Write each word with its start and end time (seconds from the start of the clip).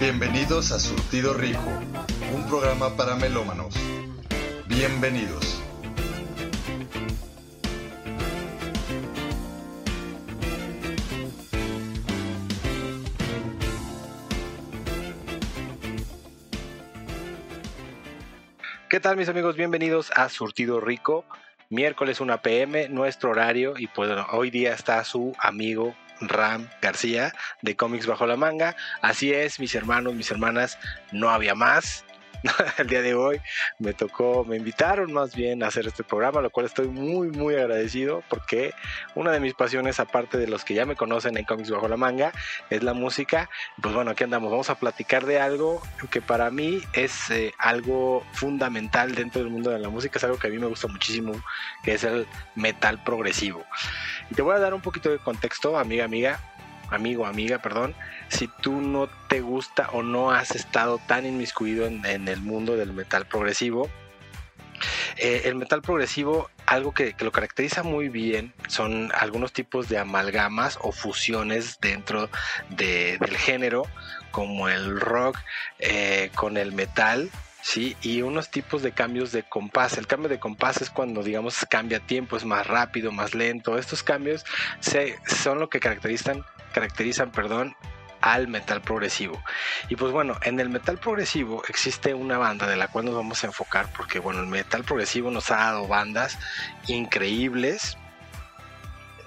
Bienvenidos 0.00 0.72
a 0.72 0.80
Surtido 0.80 1.34
Rico, 1.34 1.60
un 2.34 2.44
programa 2.48 2.96
para 2.96 3.14
melómanos. 3.14 3.76
Bienvenidos. 4.66 5.62
¿Qué 18.90 18.98
tal 19.00 19.16
mis 19.16 19.28
amigos? 19.28 19.56
Bienvenidos 19.56 20.10
a 20.16 20.28
Surtido 20.28 20.80
Rico. 20.80 21.24
Miércoles 21.70 22.20
1 22.20 22.42
pm, 22.42 22.88
nuestro 22.88 23.30
horario 23.30 23.74
y 23.76 23.86
pues 23.86 24.10
hoy 24.30 24.50
día 24.50 24.72
está 24.74 25.02
su 25.04 25.34
amigo 25.38 25.94
Ram 26.20 26.68
García 26.80 27.32
de 27.62 27.76
Cómics 27.76 28.06
Bajo 28.06 28.26
la 28.26 28.36
Manga. 28.36 28.76
Así 29.02 29.32
es, 29.32 29.58
mis 29.58 29.74
hermanos, 29.74 30.14
mis 30.14 30.30
hermanas, 30.30 30.78
no 31.12 31.30
había 31.30 31.54
más. 31.54 32.04
el 32.78 32.86
día 32.86 33.02
de 33.02 33.14
hoy 33.14 33.40
me 33.78 33.94
tocó, 33.94 34.44
me 34.44 34.56
invitaron 34.56 35.12
más 35.12 35.34
bien 35.34 35.62
a 35.62 35.68
hacer 35.68 35.86
este 35.86 36.04
programa, 36.04 36.40
lo 36.40 36.50
cual 36.50 36.66
estoy 36.66 36.88
muy, 36.88 37.28
muy 37.30 37.54
agradecido 37.54 38.22
porque 38.28 38.72
una 39.14 39.32
de 39.32 39.40
mis 39.40 39.54
pasiones, 39.54 40.00
aparte 40.00 40.38
de 40.38 40.46
los 40.46 40.64
que 40.64 40.74
ya 40.74 40.84
me 40.84 40.96
conocen 40.96 41.36
en 41.36 41.44
Comics 41.44 41.70
Bajo 41.70 41.88
la 41.88 41.96
Manga, 41.96 42.32
es 42.70 42.82
la 42.82 42.92
música. 42.92 43.48
Pues 43.80 43.94
bueno, 43.94 44.10
aquí 44.10 44.24
andamos, 44.24 44.50
vamos 44.50 44.70
a 44.70 44.74
platicar 44.74 45.24
de 45.26 45.40
algo 45.40 45.82
que 46.10 46.20
para 46.20 46.50
mí 46.50 46.80
es 46.92 47.30
eh, 47.30 47.52
algo 47.58 48.24
fundamental 48.32 49.14
dentro 49.14 49.42
del 49.42 49.50
mundo 49.50 49.70
de 49.70 49.78
la 49.78 49.88
música, 49.88 50.18
es 50.18 50.24
algo 50.24 50.38
que 50.38 50.48
a 50.48 50.50
mí 50.50 50.58
me 50.58 50.66
gusta 50.66 50.88
muchísimo, 50.88 51.32
que 51.82 51.94
es 51.94 52.04
el 52.04 52.26
metal 52.54 53.02
progresivo. 53.02 53.64
Y 54.30 54.34
te 54.34 54.42
voy 54.42 54.54
a 54.54 54.58
dar 54.58 54.74
un 54.74 54.80
poquito 54.80 55.10
de 55.10 55.18
contexto, 55.18 55.78
amiga, 55.78 56.04
amiga 56.04 56.40
amigo, 56.90 57.26
amiga, 57.26 57.58
perdón, 57.58 57.94
si 58.28 58.48
tú 58.60 58.80
no 58.80 59.08
te 59.28 59.40
gusta 59.40 59.88
o 59.92 60.02
no 60.02 60.30
has 60.30 60.52
estado 60.52 60.98
tan 61.06 61.26
inmiscuido 61.26 61.86
en, 61.86 62.04
el 62.04 62.40
mundo 62.40 62.76
del 62.76 62.92
metal 62.92 63.26
progresivo. 63.26 63.88
Eh, 65.16 65.42
el 65.44 65.54
metal 65.54 65.80
progresivo, 65.82 66.50
algo 66.66 66.92
que, 66.92 67.14
lo 67.20 67.30
caracteriza 67.30 67.82
muy 67.82 68.08
bien 68.08 68.52
son 68.68 69.10
algunos 69.14 69.52
tipos 69.52 69.88
de 69.88 69.98
amalgamas 69.98 70.78
o 70.82 70.92
fusiones 70.92 71.78
dentro 71.80 72.28
del 72.70 73.36
género, 73.36 73.86
como 74.30 74.68
el 74.68 75.00
rock 75.00 75.38
eh, 75.78 76.30
con 76.34 76.56
el 76.56 76.72
metal, 76.72 77.30
¿sí? 77.64 77.96
Y 78.02 78.22
unos 78.22 78.50
tipos 78.50 78.82
de 78.82 78.92
cambios 78.92 79.32
de 79.32 79.42
compás. 79.42 79.96
El 79.96 80.06
cambio 80.06 80.28
de 80.28 80.38
compás 80.38 80.82
es 80.82 80.90
cuando, 80.90 81.22
digamos, 81.22 81.64
cambia 81.70 81.98
tiempo, 81.98 82.36
es 82.36 82.44
más 82.44 82.66
rápido, 82.66 83.10
más 83.10 83.34
lento. 83.34 83.78
Estos 83.78 84.02
cambios 84.02 84.44
son 85.26 85.60
lo 85.60 85.70
que 85.70 85.80
caracterizan 85.80 86.44
caracterizan, 86.74 87.30
perdón, 87.30 87.74
al 88.20 88.48
metal 88.48 88.80
progresivo. 88.80 89.42
Y 89.88 89.96
pues 89.96 90.10
bueno, 90.10 90.38
en 90.42 90.58
el 90.58 90.70
metal 90.70 90.98
progresivo 90.98 91.62
existe 91.68 92.14
una 92.14 92.38
banda 92.38 92.66
de 92.66 92.76
la 92.76 92.88
cual 92.88 93.04
nos 93.04 93.14
vamos 93.14 93.44
a 93.44 93.48
enfocar 93.48 93.88
porque 93.96 94.18
bueno, 94.18 94.40
el 94.40 94.46
metal 94.46 94.82
progresivo 94.82 95.30
nos 95.30 95.50
ha 95.50 95.56
dado 95.56 95.86
bandas 95.86 96.38
increíbles 96.86 97.98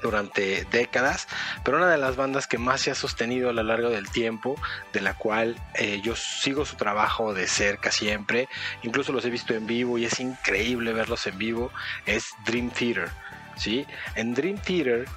durante 0.01 0.65
décadas, 0.65 1.27
pero 1.63 1.77
una 1.77 1.89
de 1.89 1.97
las 1.97 2.15
bandas 2.15 2.47
que 2.47 2.57
más 2.57 2.81
se 2.81 2.91
ha 2.91 2.95
sostenido 2.95 3.49
a 3.49 3.53
lo 3.53 3.63
largo 3.63 3.89
del 3.89 4.09
tiempo, 4.09 4.59
de 4.93 5.01
la 5.01 5.13
cual 5.13 5.55
eh, 5.75 6.01
yo 6.03 6.15
sigo 6.15 6.65
su 6.65 6.75
trabajo 6.75 7.33
de 7.33 7.47
cerca 7.47 7.91
siempre, 7.91 8.47
incluso 8.83 9.11
los 9.11 9.25
he 9.25 9.29
visto 9.29 9.53
en 9.53 9.67
vivo 9.67 9.97
y 9.97 10.05
es 10.05 10.19
increíble 10.19 10.93
verlos 10.93 11.27
en 11.27 11.37
vivo, 11.37 11.71
es 12.05 12.29
Dream 12.45 12.69
Theater. 12.71 13.09
¿sí? 13.55 13.85
En 14.15 14.33
Dream 14.33 14.57
Theater 14.57 15.07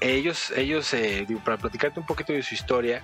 ellos, 0.00 0.52
ellos 0.56 0.92
eh, 0.94 1.26
para 1.44 1.56
platicarte 1.56 2.00
un 2.00 2.06
poquito 2.06 2.32
de 2.32 2.42
su 2.42 2.54
historia, 2.54 3.02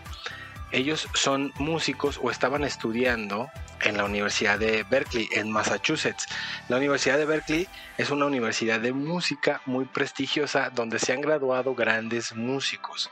ellos 0.73 1.09
son 1.15 1.53
músicos 1.59 2.19
o 2.21 2.31
estaban 2.31 2.65
estudiando 2.65 3.51
en 3.83 3.97
la 3.97 4.05
Universidad 4.05 4.59
de 4.59 4.83
Berkeley, 4.83 5.29
en 5.33 5.51
Massachusetts. 5.51 6.27
La 6.69 6.77
Universidad 6.77 7.19
de 7.19 7.25
Berkeley 7.25 7.69
es 7.99 8.11
una 8.11 8.27
universidad 8.27 8.81
de 8.81 8.93
música 8.93 9.61
muy 9.65 9.85
prestigiosa 9.85 10.71
donde 10.71 10.99
se 10.99 11.13
han 11.13 11.21
graduado 11.21 11.75
grandes 11.75 12.35
músicos. 12.35 13.11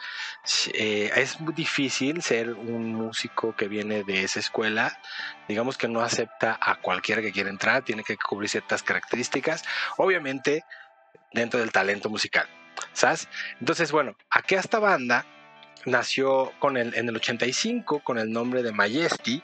Eh, 0.72 1.12
es 1.14 1.40
muy 1.40 1.54
difícil 1.54 2.22
ser 2.22 2.54
un 2.54 2.94
músico 2.94 3.54
que 3.54 3.68
viene 3.68 4.02
de 4.02 4.24
esa 4.24 4.40
escuela. 4.40 4.98
Digamos 5.46 5.78
que 5.78 5.86
no 5.86 6.00
acepta 6.00 6.58
a 6.60 6.76
cualquiera 6.76 7.22
que 7.22 7.32
quiera 7.32 7.50
entrar, 7.50 7.84
tiene 7.84 8.02
que 8.02 8.16
cubrir 8.16 8.50
ciertas 8.50 8.82
características, 8.82 9.62
obviamente 9.96 10.64
dentro 11.32 11.60
del 11.60 11.70
talento 11.70 12.10
musical. 12.10 12.48
Entonces, 13.60 13.92
bueno, 13.92 14.16
aquí 14.30 14.54
esta 14.54 14.78
banda 14.78 15.26
nació 15.84 16.52
con 16.58 16.76
el, 16.76 16.94
en 16.94 17.08
el 17.08 17.16
85 17.16 18.00
con 18.00 18.18
el 18.18 18.32
nombre 18.32 18.62
de 18.62 18.72
Majesty. 18.72 19.42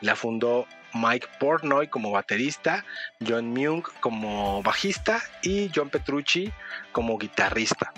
La 0.00 0.16
fundó 0.16 0.66
Mike 0.92 1.28
Portnoy 1.38 1.88
como 1.88 2.10
baterista, 2.10 2.84
John 3.26 3.52
Myung 3.52 3.82
como 4.00 4.62
bajista 4.62 5.22
y 5.42 5.70
John 5.74 5.90
Petrucci 5.90 6.52
como 6.92 7.18
guitarrista. 7.18 7.92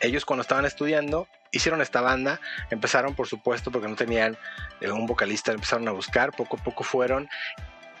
Ellos 0.00 0.24
cuando 0.24 0.42
estaban 0.42 0.64
estudiando 0.64 1.28
hicieron 1.50 1.80
esta 1.80 2.00
banda, 2.00 2.40
empezaron 2.70 3.14
por 3.14 3.26
supuesto 3.26 3.70
porque 3.70 3.88
no 3.88 3.96
tenían 3.96 4.36
eh, 4.80 4.90
un 4.90 5.06
vocalista, 5.06 5.52
empezaron 5.52 5.88
a 5.88 5.92
buscar, 5.92 6.32
poco 6.32 6.56
a 6.56 6.62
poco 6.62 6.84
fueron 6.84 7.28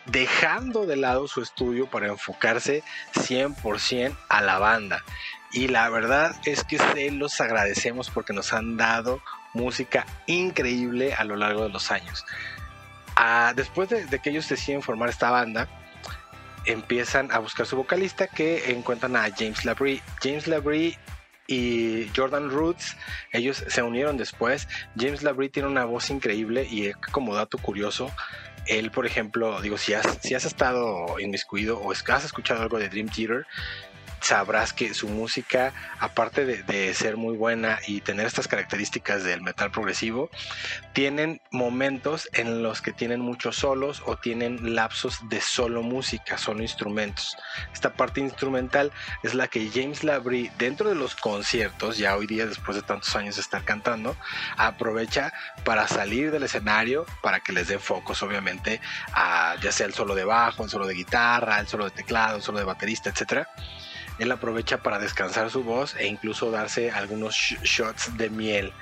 dejando 0.06 0.86
de 0.86 0.96
lado 0.96 1.28
su 1.28 1.42
estudio 1.42 1.86
para 1.86 2.08
enfocarse 2.08 2.82
100% 3.14 4.16
a 4.28 4.42
la 4.42 4.58
banda. 4.58 5.04
Y 5.52 5.68
la 5.68 5.88
verdad 5.88 6.36
es 6.44 6.64
que 6.64 6.78
se 6.78 7.10
los 7.10 7.40
agradecemos 7.40 8.10
porque 8.10 8.32
nos 8.32 8.52
han 8.52 8.76
dado 8.76 9.22
música 9.54 10.06
increíble 10.26 11.14
a 11.14 11.24
lo 11.24 11.36
largo 11.36 11.64
de 11.64 11.70
los 11.70 11.90
años. 11.90 12.24
Ah, 13.16 13.52
después 13.56 13.88
de, 13.88 14.06
que 14.20 14.30
ellos 14.30 14.48
deciden 14.48 14.82
formar 14.82 15.08
esta 15.08 15.30
banda, 15.30 15.68
empiezan 16.66 17.32
a 17.32 17.38
buscar 17.38 17.66
su 17.66 17.76
vocalista 17.76 18.26
que 18.26 18.70
encuentran 18.70 19.16
a 19.16 19.28
James 19.36 19.64
Labrie. 19.64 20.02
James 20.22 20.46
Labrie 20.46 20.98
y 21.46 22.10
Jordan 22.14 22.50
Roots, 22.50 22.96
ellos 23.32 23.64
se 23.66 23.82
unieron 23.82 24.16
después. 24.18 24.68
James 24.96 25.22
Labrie 25.22 25.48
tiene 25.48 25.68
una 25.68 25.84
voz 25.84 26.10
increíble 26.10 26.68
y 26.70 26.92
como 27.10 27.34
dato 27.34 27.58
curioso, 27.58 28.12
él, 28.66 28.90
por 28.90 29.06
ejemplo, 29.06 29.60
digo, 29.62 29.78
si 29.78 29.94
has, 29.94 30.18
si 30.20 30.34
has 30.34 30.44
estado 30.44 31.18
inmiscuido 31.18 31.78
o 31.80 31.90
has 31.90 32.24
escuchado 32.24 32.62
algo 32.62 32.78
de 32.78 32.90
Dream 32.90 33.08
Theater, 33.08 33.46
sabrás 34.20 34.72
que 34.72 34.94
su 34.94 35.08
música, 35.08 35.72
aparte 36.00 36.44
de, 36.44 36.94
ser 36.94 37.16
muy 37.16 37.36
buena 37.36 37.78
y 37.86 38.00
tener 38.00 38.26
estas 38.26 38.48
características 38.48 39.24
del 39.24 39.42
metal 39.42 39.70
progresivo, 39.70 40.30
tienen 40.92 41.40
momentos 41.50 42.28
en 42.32 42.62
los 42.62 42.82
que 42.82 42.92
tienen 42.92 43.20
muchos 43.20 43.56
solos 43.56 44.02
o 44.06 44.16
tienen 44.16 44.74
lapsos 44.74 45.20
de 45.28 45.40
solo 45.40 45.82
música, 45.82 46.38
solo 46.38 46.62
instrumentos. 46.62 47.36
Esta 47.72 47.92
parte 47.92 48.20
instrumental 48.20 48.92
es 49.22 49.34
la 49.34 49.48
que 49.48 49.70
James 49.72 50.04
Labrie, 50.04 50.50
dentro 50.58 50.88
de 50.88 50.94
los 50.94 51.14
conciertos, 51.14 51.98
ya 51.98 52.16
hoy 52.16 52.26
día 52.26 52.46
después 52.46 52.76
de 52.76 52.82
tantos 52.82 53.14
años 53.16 53.36
de 53.36 53.42
estar 53.42 53.64
cantando, 53.64 54.16
aprovecha 54.56 55.32
para 55.64 55.86
salir 55.86 56.30
del 56.30 56.42
escenario, 56.42 57.06
para 57.22 57.40
que 57.40 57.52
les 57.52 57.68
dé 57.68 57.78
focos, 57.78 58.22
obviamente, 58.22 58.80
ya 59.62 59.72
sea 59.72 59.86
el 59.86 59.94
solo 59.94 60.14
de 60.14 60.24
bajo, 60.24 60.64
el 60.64 60.70
solo 60.70 60.86
de 60.86 60.94
guitarra, 60.94 61.60
el 61.60 61.68
solo 61.68 61.84
de 61.84 61.90
teclado, 61.90 62.36
el 62.36 62.42
solo 62.42 62.58
de 62.58 62.64
baterista, 62.64 63.10
etcétera 63.10 63.48
él 64.18 64.32
aprovecha 64.32 64.82
para 64.82 64.98
descansar 64.98 65.50
su 65.50 65.62
voz 65.62 65.94
e 65.96 66.06
incluso 66.06 66.50
darse 66.50 66.90
algunos 66.90 67.34
shots 67.34 68.16
de 68.16 68.30
miel, 68.30 68.72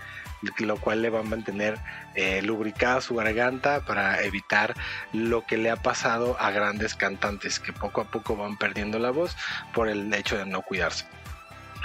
lo 0.58 0.76
cual 0.78 1.02
le 1.02 1.10
va 1.10 1.20
a 1.20 1.24
mantener 1.24 1.78
eh, 2.14 2.42
lubricada 2.42 3.00
su 3.00 3.14
garganta 3.14 3.80
para 3.80 4.22
evitar 4.22 4.74
lo 5.12 5.44
que 5.46 5.56
le 5.56 5.70
ha 5.70 5.76
pasado 5.76 6.36
a 6.38 6.50
grandes 6.50 6.94
cantantes 6.94 7.58
que 7.60 7.72
poco 7.72 8.00
a 8.00 8.04
poco 8.04 8.36
van 8.36 8.56
perdiendo 8.56 8.98
la 8.98 9.10
voz 9.10 9.36
por 9.74 9.88
el 9.88 10.12
hecho 10.12 10.36
de 10.36 10.46
no 10.46 10.62
cuidarse 10.62 11.06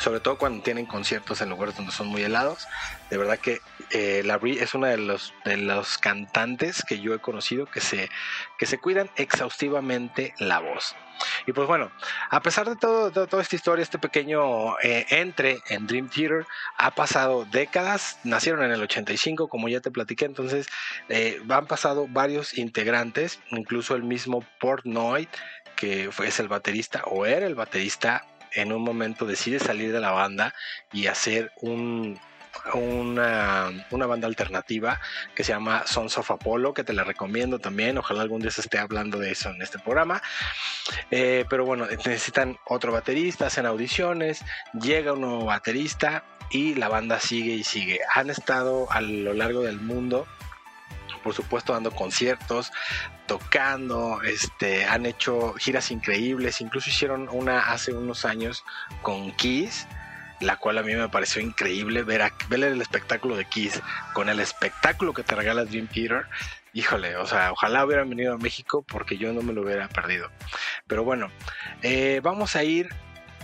sobre 0.01 0.19
todo 0.19 0.37
cuando 0.37 0.63
tienen 0.63 0.87
conciertos 0.87 1.41
en 1.41 1.49
lugares 1.49 1.77
donde 1.77 1.91
son 1.91 2.07
muy 2.07 2.23
helados. 2.23 2.67
De 3.11 3.17
verdad 3.17 3.37
que 3.37 3.61
eh, 3.91 4.23
la 4.25 4.37
Brie 4.37 4.61
es 4.61 4.73
una 4.73 4.87
de 4.87 4.97
los, 4.97 5.31
de 5.45 5.57
los 5.57 5.99
cantantes 5.99 6.83
que 6.83 6.99
yo 6.99 7.13
he 7.13 7.19
conocido 7.19 7.67
que 7.67 7.81
se, 7.81 8.09
que 8.57 8.65
se 8.65 8.79
cuidan 8.79 9.11
exhaustivamente 9.15 10.33
la 10.39 10.59
voz. 10.59 10.95
Y 11.45 11.53
pues 11.53 11.67
bueno, 11.67 11.91
a 12.29 12.41
pesar 12.41 12.69
de, 12.69 12.75
todo, 12.75 13.11
toda 13.11 13.41
esta 13.41 13.55
historia, 13.55 13.83
este 13.83 13.99
pequeño 13.99 14.79
eh, 14.79 15.05
entre 15.09 15.59
en 15.69 15.87
Dream 15.87 16.09
Theater 16.09 16.45
ha 16.77 16.91
pasado 16.91 17.45
décadas, 17.45 18.19
nacieron 18.23 18.63
en 18.63 18.71
el 18.71 18.81
85, 18.81 19.47
como 19.47 19.69
ya 19.69 19.81
te 19.81 19.91
platiqué, 19.91 20.25
entonces 20.25 20.67
eh, 21.09 21.41
han 21.49 21.67
pasado 21.67 22.07
varios 22.09 22.57
integrantes, 22.57 23.39
incluso 23.49 23.95
el 23.95 24.03
mismo 24.03 24.43
Portnoy, 24.59 25.27
que 25.75 26.09
fue, 26.11 26.27
es 26.27 26.39
el 26.39 26.47
baterista 26.47 27.03
o 27.05 27.25
era 27.25 27.47
el 27.47 27.55
baterista 27.55 28.25
en 28.53 28.71
un 28.71 28.83
momento 28.83 29.25
decide 29.25 29.59
salir 29.59 29.91
de 29.91 29.99
la 29.99 30.11
banda 30.11 30.53
y 30.91 31.07
hacer 31.07 31.51
un 31.61 32.19
una, 32.73 33.71
una, 33.91 34.05
banda 34.05 34.27
alternativa 34.27 34.99
que 35.35 35.43
se 35.43 35.51
llama 35.51 35.83
Sons 35.85 36.17
of 36.17 36.31
Apollo, 36.31 36.73
que 36.73 36.83
te 36.83 36.93
la 36.93 37.03
recomiendo 37.03 37.59
también. 37.59 37.97
Ojalá 37.97 38.21
algún 38.21 38.41
día 38.41 38.51
se 38.51 38.61
esté 38.61 38.77
hablando 38.77 39.17
de 39.19 39.31
eso 39.31 39.49
en 39.49 39.61
este 39.61 39.79
programa. 39.79 40.21
Eh, 41.09 41.45
pero 41.49 41.65
bueno, 41.65 41.85
necesitan 41.85 42.57
otro 42.65 42.91
baterista, 42.91 43.47
hacen 43.47 43.65
audiciones, 43.65 44.43
llega 44.73 45.13
un 45.13 45.21
nuevo 45.21 45.45
baterista 45.45 46.23
y 46.49 46.75
la 46.75 46.89
banda 46.89 47.19
sigue 47.19 47.53
y 47.53 47.63
sigue. 47.63 47.99
Han 48.13 48.29
estado 48.29 48.91
a 48.91 49.01
lo 49.01 49.33
largo 49.33 49.61
del 49.61 49.79
mundo 49.79 50.27
por 51.23 51.33
supuesto 51.33 51.73
dando 51.73 51.91
conciertos, 51.91 52.71
tocando, 53.27 54.21
este, 54.23 54.85
han 54.85 55.05
hecho 55.05 55.53
giras 55.53 55.91
increíbles, 55.91 56.61
incluso 56.61 56.89
hicieron 56.89 57.29
una 57.31 57.71
hace 57.71 57.93
unos 57.93 58.25
años 58.25 58.63
con 59.01 59.31
Kiss, 59.33 59.87
la 60.41 60.57
cual 60.57 60.77
a 60.77 60.83
mí 60.83 60.93
me 60.93 61.09
pareció 61.09 61.41
increíble 61.41 62.03
ver, 62.03 62.31
ver 62.49 62.63
el 62.63 62.81
espectáculo 62.81 63.35
de 63.35 63.45
Kiss 63.45 63.81
con 64.13 64.29
el 64.29 64.39
espectáculo 64.39 65.13
que 65.13 65.23
te 65.23 65.35
regala 65.35 65.65
Dream 65.65 65.87
Theater. 65.87 66.25
Híjole, 66.73 67.15
o 67.17 67.25
sea, 67.25 67.51
ojalá 67.51 67.85
hubieran 67.85 68.09
venido 68.09 68.33
a 68.33 68.37
México 68.37 68.83
porque 68.87 69.17
yo 69.17 69.33
no 69.33 69.41
me 69.41 69.53
lo 69.53 69.61
hubiera 69.61 69.87
perdido. 69.89 70.29
Pero 70.87 71.03
bueno, 71.03 71.29
eh, 71.81 72.21
vamos 72.23 72.55
a 72.55 72.63
ir 72.63 72.89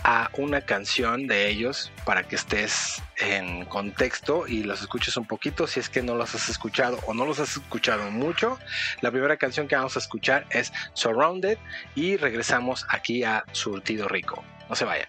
a 0.04 0.30
una 0.36 0.60
canción 0.60 1.26
de 1.26 1.48
ellos 1.48 1.92
para 2.04 2.22
que 2.22 2.36
estés 2.36 3.02
en 3.16 3.64
contexto 3.64 4.46
y 4.46 4.62
los 4.62 4.80
escuches 4.80 5.16
un 5.16 5.26
poquito 5.26 5.66
si 5.66 5.80
es 5.80 5.88
que 5.88 6.02
no 6.02 6.14
los 6.14 6.34
has 6.34 6.48
escuchado 6.48 6.98
o 7.06 7.14
no 7.14 7.26
los 7.26 7.40
has 7.40 7.56
escuchado 7.56 8.10
mucho. 8.10 8.58
La 9.00 9.10
primera 9.10 9.36
canción 9.36 9.68
que 9.68 9.76
vamos 9.76 9.96
a 9.96 9.98
escuchar 9.98 10.46
es 10.50 10.72
Surrounded 10.94 11.58
y 11.94 12.16
regresamos 12.16 12.86
aquí 12.88 13.24
a 13.24 13.44
Surtido 13.52 14.08
Rico. 14.08 14.44
No 14.68 14.74
se 14.74 14.84
vayan. 14.84 15.08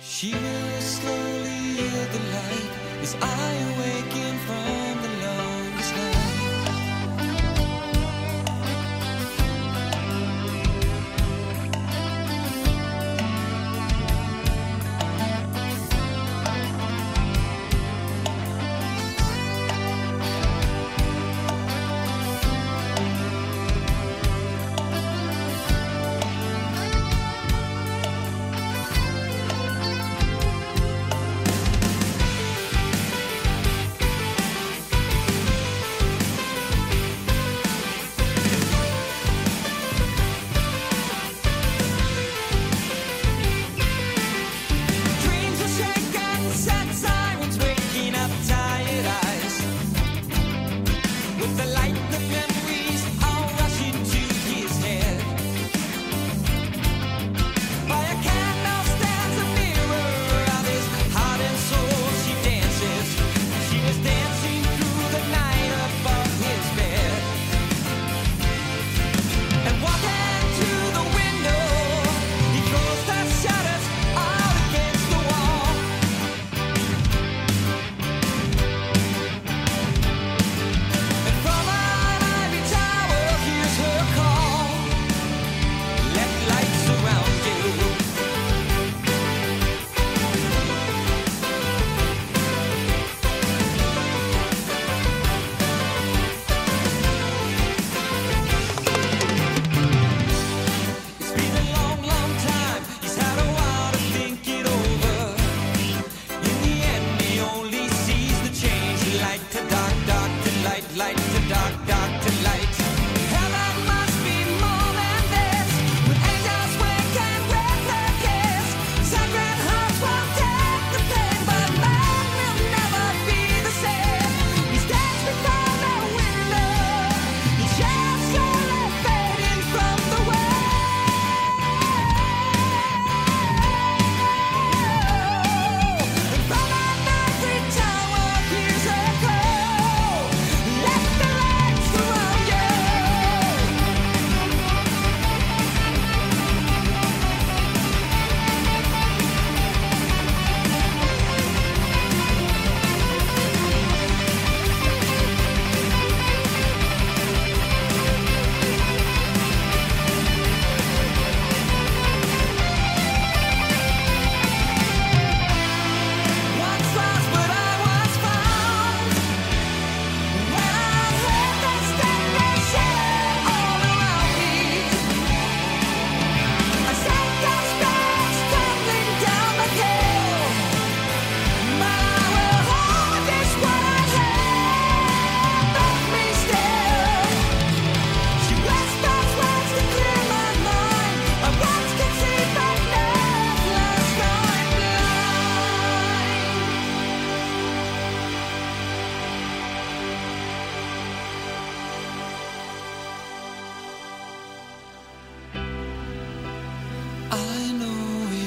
She 0.00 0.32
will 0.34 0.80
slowly 0.80 1.60
yield 1.78 2.10
the 2.12 2.20
light 2.32 2.72
as 3.02 3.16
I 3.20 3.52
awaken 3.74 4.38
from 4.46 4.81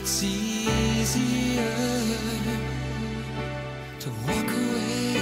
It's 0.07 0.21
easier 0.21 1.65
to 4.01 4.09
walk 4.27 4.49
away 4.61 5.17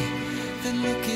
than 0.62 0.76
look 0.84 1.08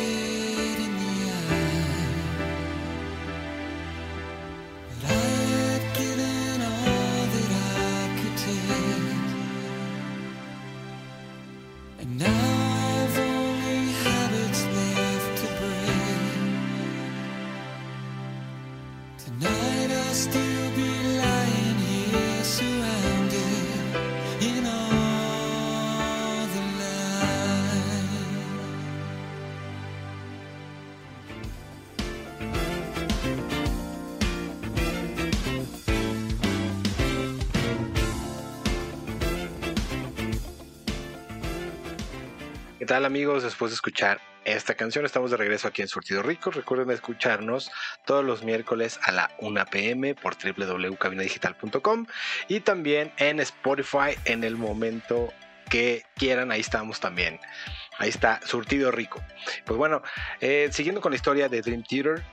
tal 42.98 43.06
amigos? 43.06 43.44
Después 43.44 43.70
de 43.70 43.76
escuchar 43.76 44.20
esta 44.44 44.74
canción, 44.74 45.06
estamos 45.06 45.30
de 45.30 45.38
regreso 45.38 45.68
aquí 45.68 45.84
en 45.84 45.88
Surtido 45.88 46.24
Rico. 46.24 46.50
Recuerden 46.50 46.90
escucharnos 46.90 47.70
todos 48.08 48.26
los 48.26 48.42
miércoles 48.42 49.00
a 49.04 49.12
la 49.12 49.30
1 49.38 49.66
pm 49.68 50.16
por 50.16 50.36
www.cabinadigital.com 50.36 52.08
y 52.48 52.62
también 52.62 53.14
en 53.18 53.40
Spotify 53.40 54.18
en 54.26 54.44
el 54.44 54.56
momento 54.56 55.32
que 55.70 56.06
quieran, 56.16 56.52
ahí 56.52 56.62
estamos 56.62 57.00
también. 57.00 57.40
Ahí 58.00 58.10
está, 58.10 58.40
Surtido 58.44 58.90
Rico. 58.90 59.22
Pues 59.64 59.78
bueno, 59.78 60.02
eh, 60.42 60.70
siguiendo 60.72 61.00
con 61.00 61.12
la 61.12 61.18
historia 61.18 61.50
de 61.50 61.62
Dream 61.62 61.84
Theater, 61.84 62.24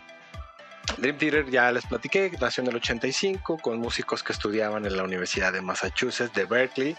Dream 0.96 1.18
Theater 1.18 1.50
ya 1.50 1.72
les 1.72 1.84
platiqué, 1.84 2.30
nació 2.40 2.62
en 2.62 2.70
el 2.70 2.76
85 2.76 3.58
con 3.58 3.78
músicos 3.80 4.22
que 4.22 4.32
estudiaban 4.32 4.86
en 4.86 4.96
la 4.96 5.02
Universidad 5.02 5.52
de 5.52 5.60
Massachusetts 5.60 6.32
de 6.32 6.44
Berkeley. 6.44 6.96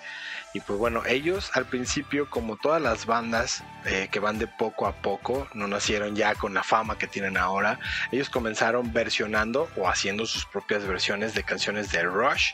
Y 0.55 0.61
pues 0.61 0.79
bueno, 0.79 1.03
ellos 1.05 1.51
al 1.53 1.65
principio, 1.65 2.29
como 2.29 2.55
todas 2.55 2.81
las 2.81 3.05
bandas 3.05 3.61
eh, 3.83 4.07
que 4.09 4.21
van 4.21 4.39
de 4.39 4.47
poco 4.47 4.87
a 4.87 4.93
poco, 4.93 5.49
no 5.53 5.67
nacieron 5.67 6.15
ya 6.15 6.33
con 6.33 6.53
la 6.53 6.63
fama 6.63 6.97
que 6.97 7.07
tienen 7.07 7.35
ahora, 7.35 7.77
ellos 8.13 8.29
comenzaron 8.29 8.93
versionando 8.93 9.67
o 9.75 9.89
haciendo 9.89 10.25
sus 10.25 10.45
propias 10.45 10.85
versiones 10.87 11.33
de 11.33 11.43
canciones 11.43 11.91
de 11.91 12.03
Rush 12.03 12.51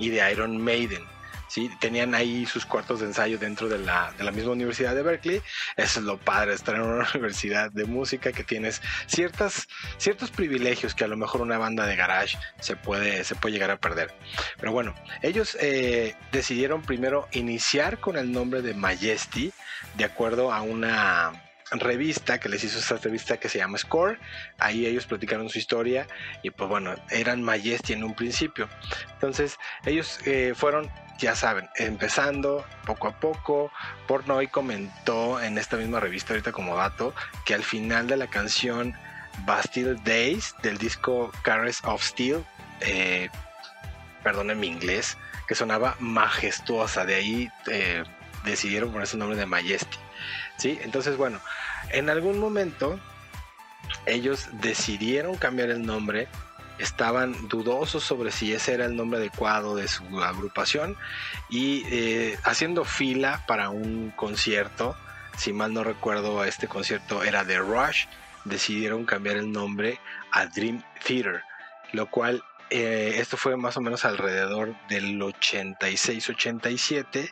y 0.00 0.08
de 0.08 0.32
Iron 0.32 0.60
Maiden. 0.64 1.13
¿Sí? 1.54 1.70
Tenían 1.78 2.16
ahí 2.16 2.46
sus 2.46 2.66
cuartos 2.66 2.98
de 2.98 3.06
ensayo 3.06 3.38
dentro 3.38 3.68
de 3.68 3.78
la, 3.78 4.12
de 4.18 4.24
la 4.24 4.32
misma 4.32 4.50
universidad 4.50 4.92
de 4.92 5.02
Berkeley. 5.02 5.40
Eso 5.76 6.00
es 6.00 6.04
lo 6.04 6.18
padre 6.18 6.52
estar 6.52 6.74
en 6.74 6.80
una 6.82 7.06
universidad 7.14 7.70
de 7.70 7.84
música 7.84 8.32
que 8.32 8.42
tienes 8.42 8.82
ciertas, 9.06 9.68
ciertos 9.96 10.32
privilegios 10.32 10.96
que 10.96 11.04
a 11.04 11.08
lo 11.08 11.16
mejor 11.16 11.42
una 11.42 11.56
banda 11.56 11.86
de 11.86 11.94
garage 11.94 12.36
se 12.58 12.74
puede, 12.74 13.22
se 13.22 13.36
puede 13.36 13.52
llegar 13.52 13.70
a 13.70 13.78
perder. 13.78 14.12
Pero 14.58 14.72
bueno, 14.72 14.96
ellos 15.22 15.56
eh, 15.60 16.16
decidieron 16.32 16.82
primero 16.82 17.28
iniciar 17.30 18.00
con 18.00 18.16
el 18.16 18.32
nombre 18.32 18.60
de 18.60 18.74
Majesty 18.74 19.52
de 19.96 20.04
acuerdo 20.04 20.52
a 20.52 20.62
una 20.62 21.40
revista 21.70 22.38
que 22.38 22.48
les 22.48 22.64
hizo 22.64 22.78
esta 22.78 22.96
revista 22.96 23.36
que 23.36 23.48
se 23.48 23.58
llama 23.58 23.78
Score. 23.78 24.18
Ahí 24.58 24.86
ellos 24.86 25.06
platicaron 25.06 25.48
su 25.48 25.58
historia 25.58 26.08
y 26.42 26.50
pues 26.50 26.68
bueno, 26.68 26.96
eran 27.10 27.42
Majesty 27.42 27.92
en 27.92 28.02
un 28.02 28.14
principio. 28.14 28.68
Entonces 29.12 29.56
ellos 29.86 30.18
eh, 30.26 30.52
fueron 30.56 30.90
ya 31.18 31.34
saben, 31.36 31.68
empezando 31.76 32.64
poco 32.86 33.08
a 33.08 33.20
poco. 33.20 33.70
Pornoy 34.06 34.48
comentó 34.48 35.40
en 35.40 35.58
esta 35.58 35.76
misma 35.76 36.00
revista 36.00 36.32
ahorita 36.32 36.52
como 36.52 36.76
dato 36.76 37.14
que 37.44 37.54
al 37.54 37.62
final 37.62 38.06
de 38.06 38.16
la 38.16 38.26
canción 38.26 38.94
Bastille 39.44 39.96
Days 40.04 40.54
del 40.62 40.78
disco 40.78 41.32
Caress 41.42 41.80
of 41.84 42.02
Steel, 42.02 42.44
eh, 42.80 43.28
mi 44.56 44.66
inglés, 44.66 45.16
que 45.46 45.54
sonaba 45.54 45.96
majestuosa, 45.98 47.04
de 47.04 47.14
ahí 47.14 47.52
eh, 47.70 48.04
decidieron 48.44 48.92
poner 48.92 49.06
su 49.06 49.18
nombre 49.18 49.38
de 49.38 49.46
Majesty. 49.46 49.98
¿sí? 50.56 50.78
Entonces, 50.82 51.16
bueno, 51.16 51.40
en 51.90 52.08
algún 52.08 52.38
momento 52.38 52.98
ellos 54.06 54.48
decidieron 54.52 55.36
cambiar 55.36 55.70
el 55.70 55.84
nombre 55.84 56.28
estaban 56.78 57.48
dudosos 57.48 58.02
sobre 58.02 58.30
si 58.30 58.52
ese 58.52 58.74
era 58.74 58.84
el 58.84 58.96
nombre 58.96 59.20
adecuado 59.20 59.76
de 59.76 59.88
su 59.88 60.22
agrupación 60.22 60.96
y 61.48 61.84
eh, 61.90 62.38
haciendo 62.44 62.84
fila 62.84 63.44
para 63.46 63.70
un 63.70 64.10
concierto, 64.10 64.96
si 65.36 65.52
mal 65.52 65.72
no 65.72 65.84
recuerdo 65.84 66.44
este 66.44 66.68
concierto 66.68 67.22
era 67.22 67.44
de 67.44 67.58
Rush, 67.58 68.06
decidieron 68.44 69.04
cambiar 69.04 69.36
el 69.36 69.52
nombre 69.52 70.00
a 70.32 70.46
Dream 70.46 70.82
Theater, 71.04 71.42
lo 71.92 72.10
cual 72.10 72.42
eh, 72.70 73.14
esto 73.18 73.36
fue 73.36 73.56
más 73.56 73.76
o 73.76 73.80
menos 73.80 74.04
alrededor 74.04 74.74
del 74.88 75.20
86-87 75.20 77.30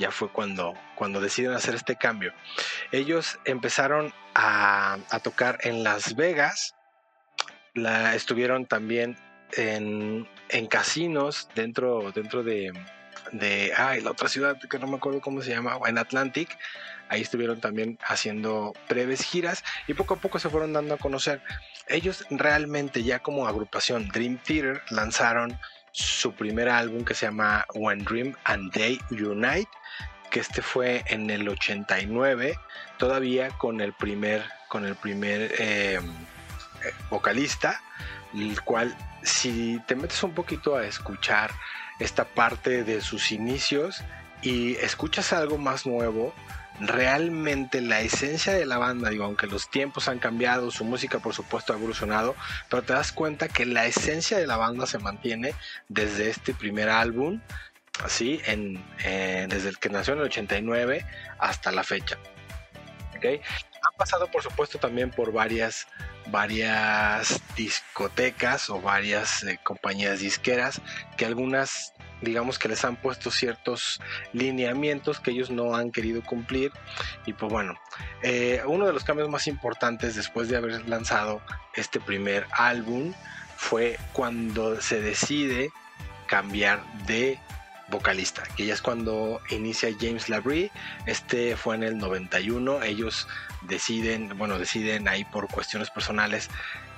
ya 0.00 0.10
fue 0.10 0.30
cuando, 0.30 0.74
cuando 0.94 1.20
decidieron 1.20 1.56
hacer 1.56 1.74
este 1.74 1.96
cambio. 1.96 2.32
Ellos 2.90 3.38
empezaron 3.44 4.12
a, 4.34 4.96
a 5.10 5.20
tocar 5.20 5.58
en 5.62 5.84
Las 5.84 6.16
Vegas, 6.16 6.74
la 7.74 8.14
estuvieron 8.14 8.66
también 8.66 9.16
en, 9.52 10.26
casinos 10.68 11.48
dentro, 11.54 12.12
dentro 12.12 12.42
de, 12.42 12.72
de 13.32 13.72
ay, 13.76 14.00
la 14.00 14.12
otra 14.12 14.28
ciudad 14.28 14.58
que 14.58 14.78
no 14.78 14.86
me 14.86 14.96
acuerdo 14.96 15.20
cómo 15.20 15.42
se 15.42 15.50
llama, 15.50 15.78
en 15.86 15.98
Atlantic. 15.98 16.56
Ahí 17.08 17.22
estuvieron 17.22 17.60
también 17.60 17.98
haciendo 18.02 18.72
breves 18.88 19.22
giras 19.22 19.64
y 19.88 19.94
poco 19.94 20.14
a 20.14 20.18
poco 20.18 20.38
se 20.38 20.48
fueron 20.48 20.72
dando 20.72 20.94
a 20.94 20.98
conocer. 20.98 21.42
Ellos 21.88 22.24
realmente 22.30 23.02
ya 23.02 23.18
como 23.18 23.48
agrupación 23.48 24.08
Dream 24.08 24.38
Theater 24.38 24.82
lanzaron 24.90 25.58
su 25.92 26.32
primer 26.32 26.68
álbum 26.68 27.04
que 27.04 27.14
se 27.14 27.26
llama 27.26 27.66
When 27.74 28.04
Dream 28.04 28.36
and 28.44 28.72
Day 28.72 29.00
Unite, 29.10 29.68
que 30.30 30.38
este 30.38 30.62
fue 30.62 31.02
en 31.08 31.30
el 31.30 31.48
89, 31.48 32.56
todavía 32.96 33.48
con 33.58 33.80
el 33.80 33.92
primer, 33.92 34.44
con 34.68 34.84
el 34.84 34.94
primer 34.94 35.52
eh, 35.58 35.98
vocalista, 37.10 37.80
el 38.34 38.60
cual 38.62 38.96
si 39.22 39.80
te 39.86 39.96
metes 39.96 40.22
un 40.22 40.34
poquito 40.34 40.76
a 40.76 40.86
escuchar 40.86 41.50
esta 41.98 42.24
parte 42.24 42.84
de 42.84 43.00
sus 43.00 43.32
inicios 43.32 44.02
y 44.42 44.76
escuchas 44.76 45.32
algo 45.32 45.58
más 45.58 45.86
nuevo, 45.86 46.34
realmente 46.80 47.82
la 47.82 48.00
esencia 48.00 48.54
de 48.54 48.64
la 48.64 48.78
banda, 48.78 49.10
digo, 49.10 49.24
aunque 49.24 49.46
los 49.46 49.70
tiempos 49.70 50.08
han 50.08 50.18
cambiado, 50.18 50.70
su 50.70 50.84
música 50.84 51.18
por 51.18 51.34
supuesto 51.34 51.72
ha 51.72 51.76
evolucionado, 51.76 52.34
pero 52.68 52.82
te 52.82 52.94
das 52.94 53.12
cuenta 53.12 53.48
que 53.48 53.66
la 53.66 53.86
esencia 53.86 54.38
de 54.38 54.46
la 54.46 54.56
banda 54.56 54.86
se 54.86 54.98
mantiene 54.98 55.54
desde 55.88 56.30
este 56.30 56.54
primer 56.54 56.88
álbum, 56.88 57.40
así, 58.02 58.40
eh, 58.46 59.46
desde 59.48 59.68
el 59.68 59.78
que 59.78 59.90
nació 59.90 60.14
en 60.14 60.20
el 60.20 60.26
89 60.26 61.04
hasta 61.38 61.70
la 61.70 61.84
fecha. 61.84 62.16
¿Okay? 63.16 63.42
Han 63.82 63.96
pasado 63.96 64.30
por 64.30 64.42
supuesto 64.42 64.78
también 64.78 65.10
por 65.10 65.32
varias 65.32 65.86
varias 66.26 67.40
discotecas 67.56 68.70
o 68.70 68.80
varias 68.80 69.42
eh, 69.42 69.58
compañías 69.62 70.20
disqueras 70.20 70.80
que 71.16 71.26
algunas 71.26 71.94
digamos 72.20 72.58
que 72.58 72.68
les 72.68 72.84
han 72.84 72.96
puesto 72.96 73.30
ciertos 73.30 74.00
lineamientos 74.32 75.18
que 75.18 75.30
ellos 75.30 75.50
no 75.50 75.74
han 75.74 75.90
querido 75.90 76.22
cumplir 76.22 76.72
y 77.26 77.32
pues 77.32 77.50
bueno 77.50 77.74
eh, 78.22 78.62
uno 78.66 78.86
de 78.86 78.92
los 78.92 79.02
cambios 79.04 79.30
más 79.30 79.46
importantes 79.46 80.14
después 80.14 80.48
de 80.48 80.58
haber 80.58 80.88
lanzado 80.88 81.40
este 81.74 81.98
primer 81.98 82.46
álbum 82.52 83.14
fue 83.56 83.98
cuando 84.12 84.80
se 84.80 85.00
decide 85.00 85.70
cambiar 86.26 86.82
de 87.06 87.38
vocalista, 87.90 88.44
que 88.56 88.66
ya 88.66 88.74
es 88.74 88.80
cuando 88.80 89.40
inicia 89.50 89.90
James 90.00 90.28
Labrie. 90.28 90.70
Este 91.06 91.56
fue 91.56 91.74
en 91.74 91.82
el 91.82 91.98
91. 91.98 92.82
Ellos 92.82 93.26
deciden, 93.62 94.36
bueno, 94.38 94.58
deciden 94.58 95.08
ahí 95.08 95.24
por 95.24 95.48
cuestiones 95.48 95.90
personales 95.90 96.48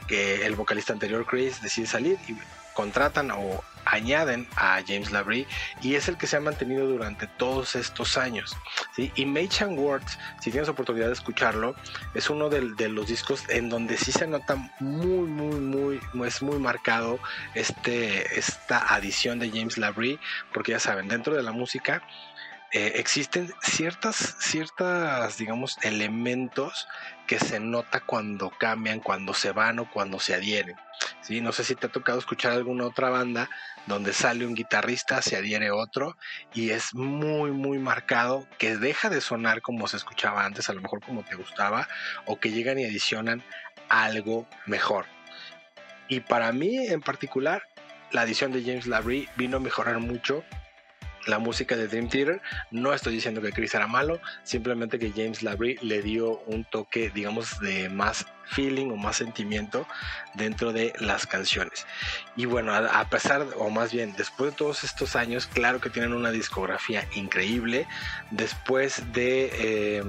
que 0.06 0.46
el 0.46 0.54
vocalista 0.54 0.92
anterior, 0.92 1.26
Chris, 1.26 1.62
decide 1.62 1.86
salir 1.86 2.18
y 2.28 2.36
contratan 2.74 3.30
o 3.30 3.62
añaden 3.84 4.46
a 4.56 4.80
James 4.86 5.10
Labrie 5.10 5.46
y 5.82 5.94
es 5.94 6.08
el 6.08 6.16
que 6.16 6.26
se 6.26 6.36
ha 6.36 6.40
mantenido 6.40 6.86
durante 6.86 7.26
todos 7.26 7.74
estos 7.74 8.16
años. 8.16 8.56
¿sí? 8.94 9.12
Y 9.16 9.26
Mage 9.26 9.64
and 9.64 9.78
Words, 9.78 10.18
si 10.40 10.50
tienes 10.50 10.68
oportunidad 10.68 11.08
de 11.08 11.12
escucharlo, 11.14 11.74
es 12.14 12.30
uno 12.30 12.48
de, 12.48 12.88
los 12.88 13.06
discos 13.06 13.44
en 13.48 13.68
donde 13.68 13.96
sí 13.96 14.12
se 14.12 14.26
nota 14.26 14.56
muy, 14.80 15.28
muy, 15.28 16.00
muy, 16.12 16.26
es 16.26 16.42
muy 16.42 16.58
marcado 16.58 17.18
este, 17.54 18.38
esta 18.38 18.94
adición 18.94 19.38
de 19.38 19.50
James 19.50 19.78
Labrie, 19.78 20.18
porque 20.52 20.72
ya 20.72 20.78
saben, 20.78 21.08
dentro 21.08 21.34
de 21.34 21.42
la 21.42 21.52
música 21.52 22.02
eh, 22.72 22.92
existen 22.96 23.52
ciertas, 23.60 24.36
ciertas, 24.40 25.36
digamos, 25.36 25.76
elementos 25.82 26.88
que 27.26 27.38
se 27.38 27.60
nota 27.60 28.00
cuando 28.00 28.50
cambian, 28.50 29.00
cuando 29.00 29.34
se 29.34 29.52
van 29.52 29.78
o 29.78 29.90
cuando 29.90 30.18
se 30.18 30.34
adhieren. 30.34 30.76
¿sí? 31.20 31.42
No 31.42 31.52
sé 31.52 31.64
si 31.64 31.74
te 31.74 31.86
ha 31.86 31.92
tocado 31.92 32.18
escuchar 32.18 32.52
alguna 32.52 32.86
otra 32.86 33.10
banda 33.10 33.50
donde 33.86 34.14
sale 34.14 34.46
un 34.46 34.54
guitarrista, 34.54 35.20
se 35.20 35.36
adhiere 35.36 35.70
otro 35.70 36.16
y 36.54 36.70
es 36.70 36.94
muy, 36.94 37.50
muy 37.50 37.78
marcado 37.78 38.46
que 38.58 38.76
deja 38.78 39.10
de 39.10 39.20
sonar 39.20 39.60
como 39.60 39.86
se 39.86 39.98
escuchaba 39.98 40.44
antes, 40.44 40.70
a 40.70 40.72
lo 40.72 40.80
mejor 40.80 41.02
como 41.04 41.24
te 41.24 41.34
gustaba, 41.34 41.88
o 42.24 42.40
que 42.40 42.52
llegan 42.52 42.78
y 42.78 42.84
adicionan 42.84 43.42
algo 43.90 44.48
mejor. 44.64 45.04
Y 46.08 46.20
para 46.20 46.52
mí 46.52 46.86
en 46.86 47.02
particular, 47.02 47.64
la 48.12 48.22
adición 48.22 48.50
de 48.52 48.62
James 48.62 48.86
Labrie 48.86 49.28
vino 49.36 49.58
a 49.58 49.60
mejorar 49.60 49.98
mucho 49.98 50.42
la 51.26 51.38
música 51.38 51.76
de 51.76 51.88
Dream 51.88 52.08
Theater. 52.08 52.40
No 52.70 52.92
estoy 52.92 53.14
diciendo 53.14 53.40
que 53.40 53.52
Chris 53.52 53.74
era 53.74 53.86
malo, 53.86 54.20
simplemente 54.42 54.98
que 54.98 55.10
James 55.10 55.42
Labrie 55.42 55.78
le 55.82 56.02
dio 56.02 56.40
un 56.46 56.64
toque, 56.64 57.10
digamos, 57.10 57.60
de 57.60 57.88
más 57.88 58.26
feeling 58.46 58.90
o 58.90 58.96
más 58.96 59.16
sentimiento 59.16 59.86
dentro 60.34 60.72
de 60.72 60.92
las 60.98 61.26
canciones. 61.26 61.86
Y 62.36 62.46
bueno, 62.46 62.74
a, 62.74 63.08
pesar, 63.08 63.46
o 63.56 63.70
más 63.70 63.92
bien, 63.92 64.14
después 64.16 64.52
de 64.52 64.56
todos 64.56 64.84
estos 64.84 65.16
años, 65.16 65.46
claro 65.46 65.80
que 65.80 65.90
tienen 65.90 66.12
una 66.12 66.30
discografía 66.30 67.06
increíble. 67.14 67.86
Después 68.30 69.12
de 69.12 69.50
eh, 69.54 70.04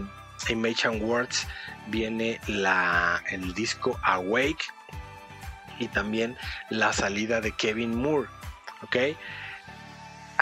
Image 0.49 0.87
and 0.87 1.01
Words 1.01 1.47
viene 1.87 2.39
el 2.47 3.53
disco 3.53 3.99
Awake 4.03 4.65
y 5.79 5.87
también 5.87 6.37
la 6.69 6.93
salida 6.93 7.41
de 7.41 7.51
Kevin 7.51 7.95
Moore. 7.95 8.29
¿Ok? 8.81 8.97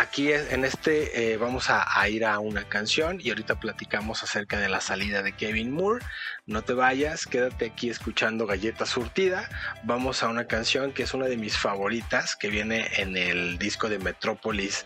Aquí 0.01 0.33
en 0.33 0.65
este 0.65 1.33
eh, 1.33 1.37
vamos 1.37 1.69
a, 1.69 2.09
ir 2.09 2.25
a 2.25 2.39
una 2.39 2.63
canción 2.63 3.19
y 3.21 3.29
ahorita 3.29 3.59
platicamos 3.59 4.23
acerca 4.23 4.59
de 4.59 4.67
la 4.67 4.81
salida 4.81 5.21
de 5.21 5.33
Kevin 5.33 5.71
Moore. 5.71 6.03
No 6.45 6.63
te 6.63 6.73
vayas, 6.73 7.27
quédate 7.27 7.67
aquí 7.67 7.89
escuchando 7.89 8.47
Galleta 8.47 8.85
Surtida. 8.85 9.47
Vamos 9.83 10.23
a 10.23 10.27
una 10.27 10.45
canción 10.45 10.91
que 10.91 11.03
es 11.03 11.13
una 11.13 11.27
de 11.27 11.37
mis 11.37 11.57
favoritas, 11.57 12.35
que 12.35 12.49
viene 12.49 12.89
en 12.97 13.15
el 13.15 13.59
disco 13.59 13.89
de 13.89 13.99
Metrópolis 13.99 14.85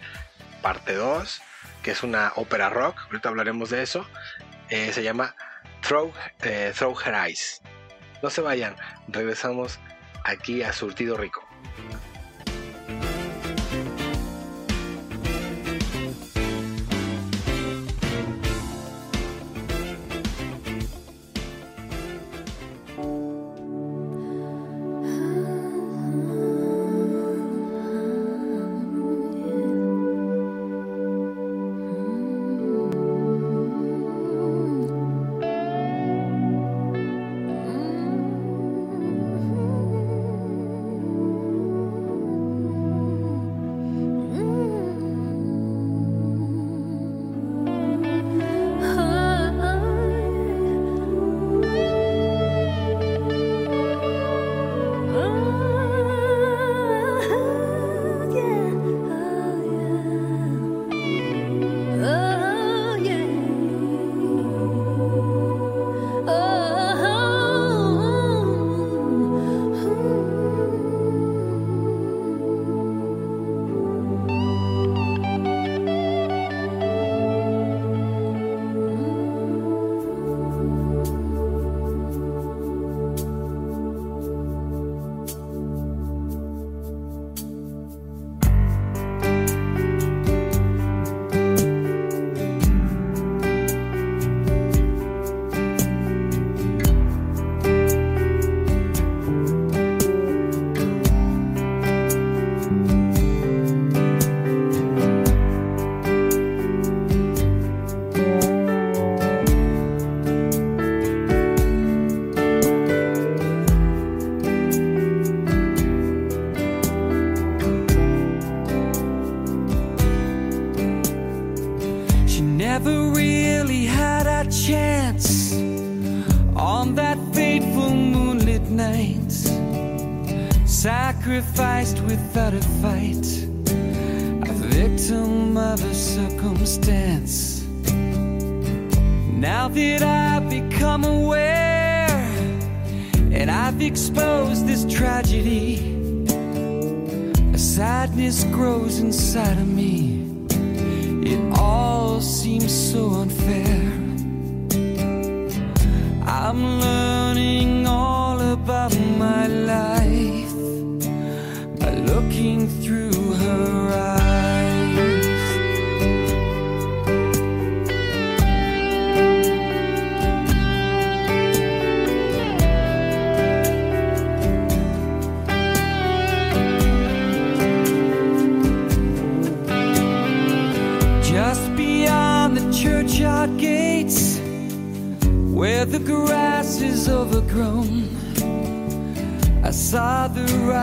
parte 0.62 0.94
2, 0.94 1.42
que 1.82 1.92
es 1.92 2.04
una 2.04 2.34
ópera 2.36 2.70
rock. 2.70 3.02
Ahorita 3.06 3.30
hablaremos 3.30 3.70
de 3.70 3.84
eso. 3.84 4.06
Eh, 4.70 4.92
se 4.94 5.02
llama 5.02 5.36
Throw, 5.82 6.12
eh, 6.44 6.74
Throw 6.76 6.96
Her 7.00 7.16
Eyes. 7.28 7.62
No 8.22 8.30
se 8.30 8.42
vayan, 8.42 8.76
regresamos 9.08 9.80
aquí 10.26 10.62
a 10.62 10.74
Surtido 10.74 11.16
Rico. 11.18 11.48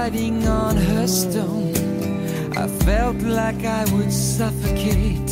riding 0.03 0.49
on 0.49 0.77
her 0.77 1.07
stone, 1.07 1.73
I 2.57 2.67
felt 2.87 3.19
like 3.23 3.65
I 3.65 3.85
would 3.93 4.13
suffocate. 4.13 5.31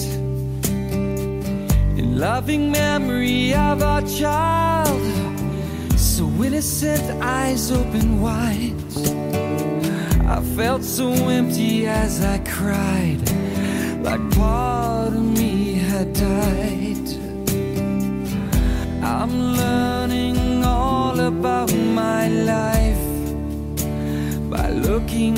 In 2.00 2.20
loving 2.20 2.70
memory 2.70 3.52
of 3.52 3.82
our 3.82 4.02
child, 4.02 5.02
so 5.98 6.24
innocent, 6.46 7.02
eyes 7.20 7.72
open 7.72 8.20
wide. 8.20 8.84
I 10.36 10.40
felt 10.56 10.84
so 10.84 11.08
empty 11.38 11.88
as 11.88 12.24
I 12.24 12.38
cried, 12.56 13.22
like 14.06 14.22
part 14.36 15.12
of 15.20 15.24
me 15.40 15.74
had 15.90 16.12
died. 16.12 17.08
I'm 19.02 19.34
learning 19.62 20.64
all 20.64 21.18
about 21.18 21.74
my 21.74 22.28
life 22.28 22.79
looking 24.70 25.36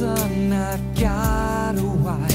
son, 0.00 0.50
I've 0.50 0.86
got 0.98 1.76
a 1.76 1.90
wife. 2.06 2.32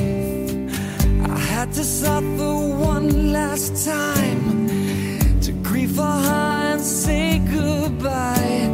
I 1.35 1.39
had 1.53 1.73
to 1.73 1.83
suffer 1.83 2.53
one 2.93 3.33
last 3.33 3.71
time 3.83 4.67
to 5.45 5.51
grieve 5.67 5.95
for 5.95 6.15
her 6.27 6.73
and 6.73 6.81
say 6.81 7.39
goodbye. 7.39 8.69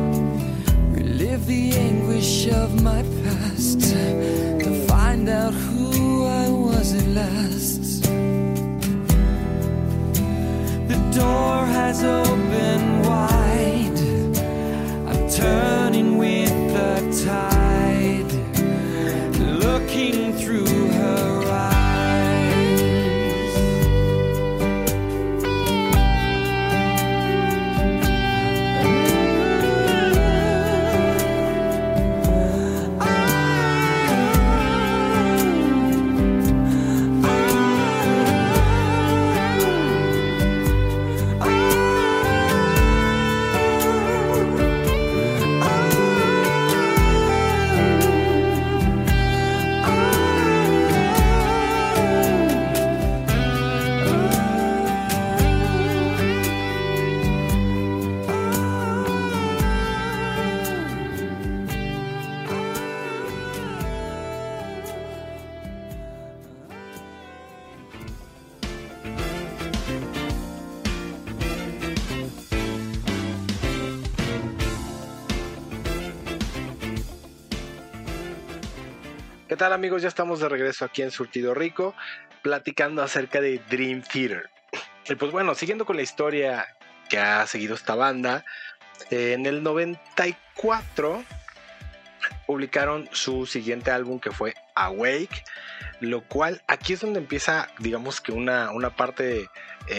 Relive 0.98 1.46
the 1.46 1.72
anguish 1.88 2.50
of 2.50 2.84
my 2.84 3.02
past 3.24 3.80
to 4.64 4.70
find 4.90 5.30
out 5.30 5.54
who 5.54 6.26
I 6.26 6.50
was 6.50 6.88
at 7.02 7.08
last. 7.22 8.04
The 10.92 11.00
door 11.20 11.58
has 11.80 12.04
opened 12.04 13.06
wide. 13.06 14.00
I'm 15.10 15.22
turning 15.30 15.81
tal 79.62 79.74
amigos? 79.74 80.02
Ya 80.02 80.08
estamos 80.08 80.40
de 80.40 80.50
regreso 80.50 80.86
aquí 80.86 81.04
en 81.04 81.12
Surtido 81.12 81.54
Rico, 81.54 81.94
platicando 82.42 83.04
acerca 83.04 83.40
de 83.40 83.62
Dream 83.70 84.02
Theater. 84.02 84.50
Y 85.08 85.14
pues 85.14 85.32
bueno, 85.32 85.54
siguiendo 85.54 85.86
con 85.86 85.98
la 85.98 86.02
historia 86.02 86.66
que 87.08 87.20
ha 87.20 87.46
seguido 87.46 87.76
esta 87.76 87.94
banda, 87.94 88.44
eh, 89.12 89.34
en 89.34 89.46
el 89.46 89.62
94 89.62 91.24
publicaron 92.48 93.08
su 93.12 93.46
siguiente 93.46 93.92
álbum 93.92 94.20
que 94.20 94.32
fue 94.32 94.56
Awake, 94.74 95.44
lo 96.00 96.24
cual 96.24 96.64
aquí 96.66 96.94
es 96.94 97.02
donde 97.02 97.20
empieza, 97.20 97.68
digamos 97.78 98.20
que 98.20 98.32
una, 98.32 98.72
una 98.72 98.96
parte 98.96 99.42
eh, 99.42 99.48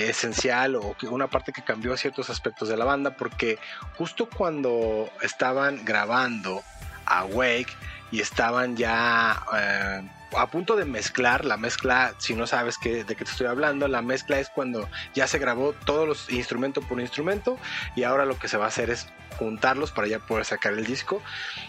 esencial 0.09 0.75
o 0.75 0.97
una 1.09 1.29
parte 1.29 1.53
que 1.53 1.63
cambió 1.63 1.97
ciertos 1.97 2.31
aspectos 2.31 2.69
de 2.69 2.77
la 2.77 2.85
banda, 2.85 3.17
porque 3.17 3.61
justo 3.97 4.29
cuando 4.29 5.09
estaban 5.23 5.85
grabando 5.85 6.65
Awake 7.07 7.73
y 8.13 8.21
estaban 8.21 8.77
ya 8.77 9.43
eh, 9.57 10.03
a 10.37 10.47
punto 10.47 10.77
de 10.77 10.85
mezclar, 10.85 11.45
la 11.45 11.57
mezcla, 11.57 12.15
si 12.19 12.35
no 12.35 12.47
sabes 12.47 12.79
qué, 12.79 13.05
de 13.05 13.17
qué 13.17 13.25
te 13.25 13.31
estoy 13.31 13.47
hablando, 13.47 13.89
la 13.89 14.03
mezcla 14.03 14.39
es 14.39 14.49
cuando 14.49 14.89
ya 15.15 15.27
se 15.27 15.39
grabó 15.39 15.73
todos 15.73 16.07
los 16.07 16.31
instrumento 16.31 16.81
por 16.83 17.01
instrumento 17.01 17.59
y 17.97 18.05
ahora 18.05 18.25
lo 18.25 18.39
que 18.39 18.49
se 18.49 18.57
va 18.57 18.67
a 18.67 18.69
hacer 18.69 18.91
es 18.91 19.09
juntarlos 19.39 19.91
para 19.91 20.07
ya 20.07 20.21
poder 20.21 20.45
sacar 20.45 20.75
el 20.75 20.85
disco. 20.85 21.23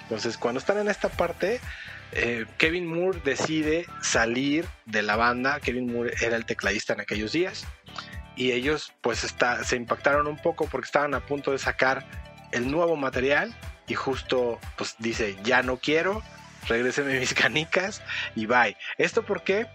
Entonces, 0.03 0.37
cuando 0.37 0.59
están 0.59 0.77
en 0.77 0.89
esta 0.89 1.09
parte, 1.09 1.61
eh, 2.11 2.45
Kevin 2.57 2.87
Moore 2.87 3.19
decide 3.23 3.87
salir 4.01 4.65
de 4.85 5.01
la 5.01 5.15
banda. 5.15 5.59
Kevin 5.59 5.91
Moore 5.91 6.13
era 6.21 6.35
el 6.35 6.45
tecladista 6.45 6.93
en 6.93 7.01
aquellos 7.01 7.31
días 7.31 7.65
y 8.35 8.51
ellos 8.51 8.93
pues 9.01 9.33
se 9.63 9.75
impactaron 9.75 10.27
un 10.27 10.37
poco 10.37 10.67
porque 10.67 10.85
estaban 10.85 11.13
a 11.13 11.25
punto 11.25 11.51
de 11.51 11.57
sacar 11.57 12.05
el 12.51 12.69
nuevo 12.69 12.95
material 12.95 13.55
y 13.87 13.93
justo 13.95 14.59
pues 14.77 14.95
dice 14.99 15.35
ya 15.43 15.61
no 15.63 15.77
quiero 15.77 16.21
regréseme 16.67 17.19
mis 17.19 17.33
canicas 17.33 18.01
y 18.35 18.45
bye 18.45 18.77
esto 18.97 19.23
por 19.23 19.43
qué 19.43 19.67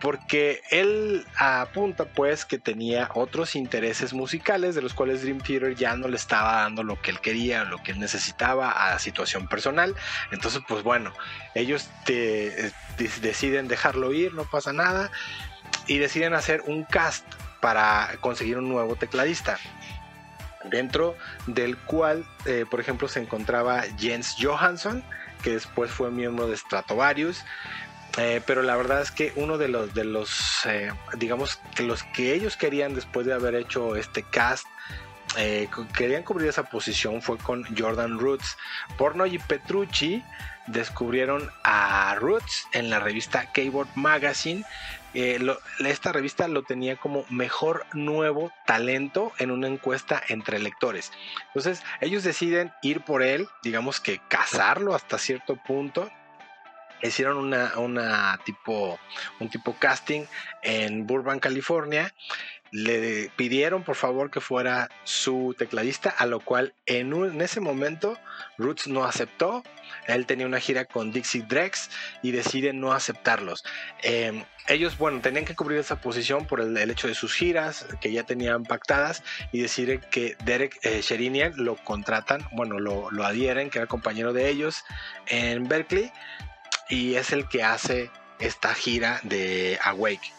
porque 0.00 0.62
él 0.70 1.26
apunta 1.36 2.06
pues 2.06 2.46
que 2.46 2.58
tenía 2.58 3.10
otros 3.14 3.54
intereses 3.54 4.14
musicales 4.14 4.74
de 4.74 4.82
los 4.82 4.94
cuales 4.94 5.22
Dream 5.22 5.40
Theater 5.40 5.74
ya 5.74 5.94
no 5.94 6.08
le 6.08 6.16
estaba 6.16 6.62
dando 6.62 6.82
lo 6.82 7.00
que 7.00 7.10
él 7.10 7.20
quería, 7.20 7.64
lo 7.64 7.82
que 7.82 7.92
él 7.92 8.00
necesitaba 8.00 8.70
a 8.70 8.92
la 8.92 8.98
situación 8.98 9.46
personal. 9.46 9.94
Entonces 10.32 10.62
pues 10.66 10.82
bueno, 10.82 11.12
ellos 11.54 11.90
te, 12.06 12.72
deciden 13.20 13.68
dejarlo 13.68 14.12
ir, 14.12 14.32
no 14.32 14.44
pasa 14.44 14.72
nada, 14.72 15.10
y 15.86 15.98
deciden 15.98 16.32
hacer 16.32 16.62
un 16.66 16.84
cast 16.84 17.26
para 17.60 18.16
conseguir 18.20 18.56
un 18.56 18.70
nuevo 18.70 18.96
tecladista 18.96 19.58
dentro 20.64 21.16
del 21.46 21.76
cual, 21.76 22.24
eh, 22.46 22.64
por 22.70 22.80
ejemplo, 22.80 23.08
se 23.08 23.20
encontraba 23.20 23.82
Jens 23.98 24.36
Johansson, 24.38 25.02
que 25.42 25.50
después 25.50 25.90
fue 25.90 26.10
miembro 26.10 26.48
de 26.48 26.56
Stratovarius. 26.56 27.44
Eh, 28.18 28.42
pero 28.44 28.62
la 28.62 28.76
verdad 28.76 29.00
es 29.00 29.12
que 29.12 29.32
uno 29.36 29.56
de 29.56 29.68
los, 29.68 29.94
de 29.94 30.04
los 30.04 30.66
eh, 30.66 30.90
digamos, 31.16 31.60
que 31.76 31.84
los 31.84 32.02
que 32.02 32.34
ellos 32.34 32.56
querían 32.56 32.94
después 32.94 33.24
de 33.24 33.32
haber 33.32 33.54
hecho 33.54 33.94
este 33.96 34.24
cast, 34.24 34.66
querían 35.96 36.24
cubrir 36.24 36.48
esa 36.48 36.64
posición 36.64 37.22
fue 37.22 37.38
con 37.38 37.64
Jordan 37.76 38.18
Roots. 38.18 38.56
Porno 38.98 39.26
y 39.26 39.38
Petrucci 39.38 40.24
descubrieron 40.66 41.50
a 41.62 42.16
Roots 42.18 42.66
en 42.72 42.90
la 42.90 42.98
revista 42.98 43.50
Keyboard 43.52 43.88
Magazine. 43.94 44.64
Eh, 45.14 45.38
esta 45.80 46.12
revista 46.12 46.46
lo 46.48 46.62
tenía 46.62 46.96
como 46.96 47.24
mejor 47.30 47.84
nuevo 47.94 48.52
talento 48.66 49.32
en 49.38 49.50
una 49.50 49.66
encuesta 49.66 50.22
entre 50.28 50.58
lectores. 50.58 51.12
Entonces 51.48 51.82
ellos 52.00 52.22
deciden 52.22 52.72
ir 52.82 53.00
por 53.02 53.22
él, 53.22 53.48
digamos 53.62 54.00
que 54.00 54.20
cazarlo 54.28 54.94
hasta 54.94 55.18
cierto 55.18 55.56
punto. 55.56 56.10
Hicieron 57.02 57.38
una, 57.38 57.78
una 57.78 58.38
tipo, 58.44 58.98
un 59.40 59.48
tipo 59.48 59.74
casting 59.78 60.22
en 60.62 61.06
Burbank, 61.06 61.42
California 61.42 62.12
le 62.72 63.30
pidieron 63.36 63.82
por 63.82 63.96
favor 63.96 64.30
que 64.30 64.40
fuera 64.40 64.88
su 65.04 65.54
tecladista, 65.58 66.10
a 66.10 66.26
lo 66.26 66.40
cual 66.40 66.74
en, 66.86 67.40
ese 67.40 67.60
momento 67.60 68.18
Roots 68.58 68.86
no 68.86 69.04
aceptó. 69.04 69.62
Él 70.06 70.26
tenía 70.26 70.46
una 70.46 70.60
gira 70.60 70.84
con 70.84 71.12
Dixie 71.12 71.42
Drex 71.42 71.90
y 72.22 72.30
decide 72.30 72.72
no 72.72 72.92
aceptarlos. 72.92 73.64
Eh, 74.02 74.44
ellos, 74.68 74.96
bueno, 74.98 75.20
tenían 75.20 75.44
que 75.44 75.56
cubrir 75.56 75.78
esa 75.78 76.00
posición 76.00 76.46
por 76.46 76.60
el, 76.60 76.76
el, 76.76 76.90
hecho 76.90 77.08
de 77.08 77.14
sus 77.14 77.34
giras 77.34 77.86
que 78.00 78.12
ya 78.12 78.24
tenían 78.24 78.62
pactadas 78.62 79.22
y 79.52 79.60
deciden 79.60 80.00
que 80.10 80.36
Derek 80.44 80.78
eh, 80.82 81.00
Sherinian 81.02 81.52
lo 81.56 81.76
contratan, 81.76 82.46
bueno, 82.52 82.78
lo, 82.78 83.10
lo 83.10 83.24
adhieren, 83.24 83.70
que 83.70 83.78
era 83.78 83.86
compañero 83.86 84.32
de 84.32 84.48
ellos 84.48 84.84
en 85.26 85.68
Berkeley 85.68 86.12
y 86.88 87.14
es 87.14 87.32
el 87.32 87.48
que 87.48 87.62
hace 87.62 88.10
esta 88.38 88.74
gira 88.74 89.20
de 89.22 89.78
Awake. 89.82 90.32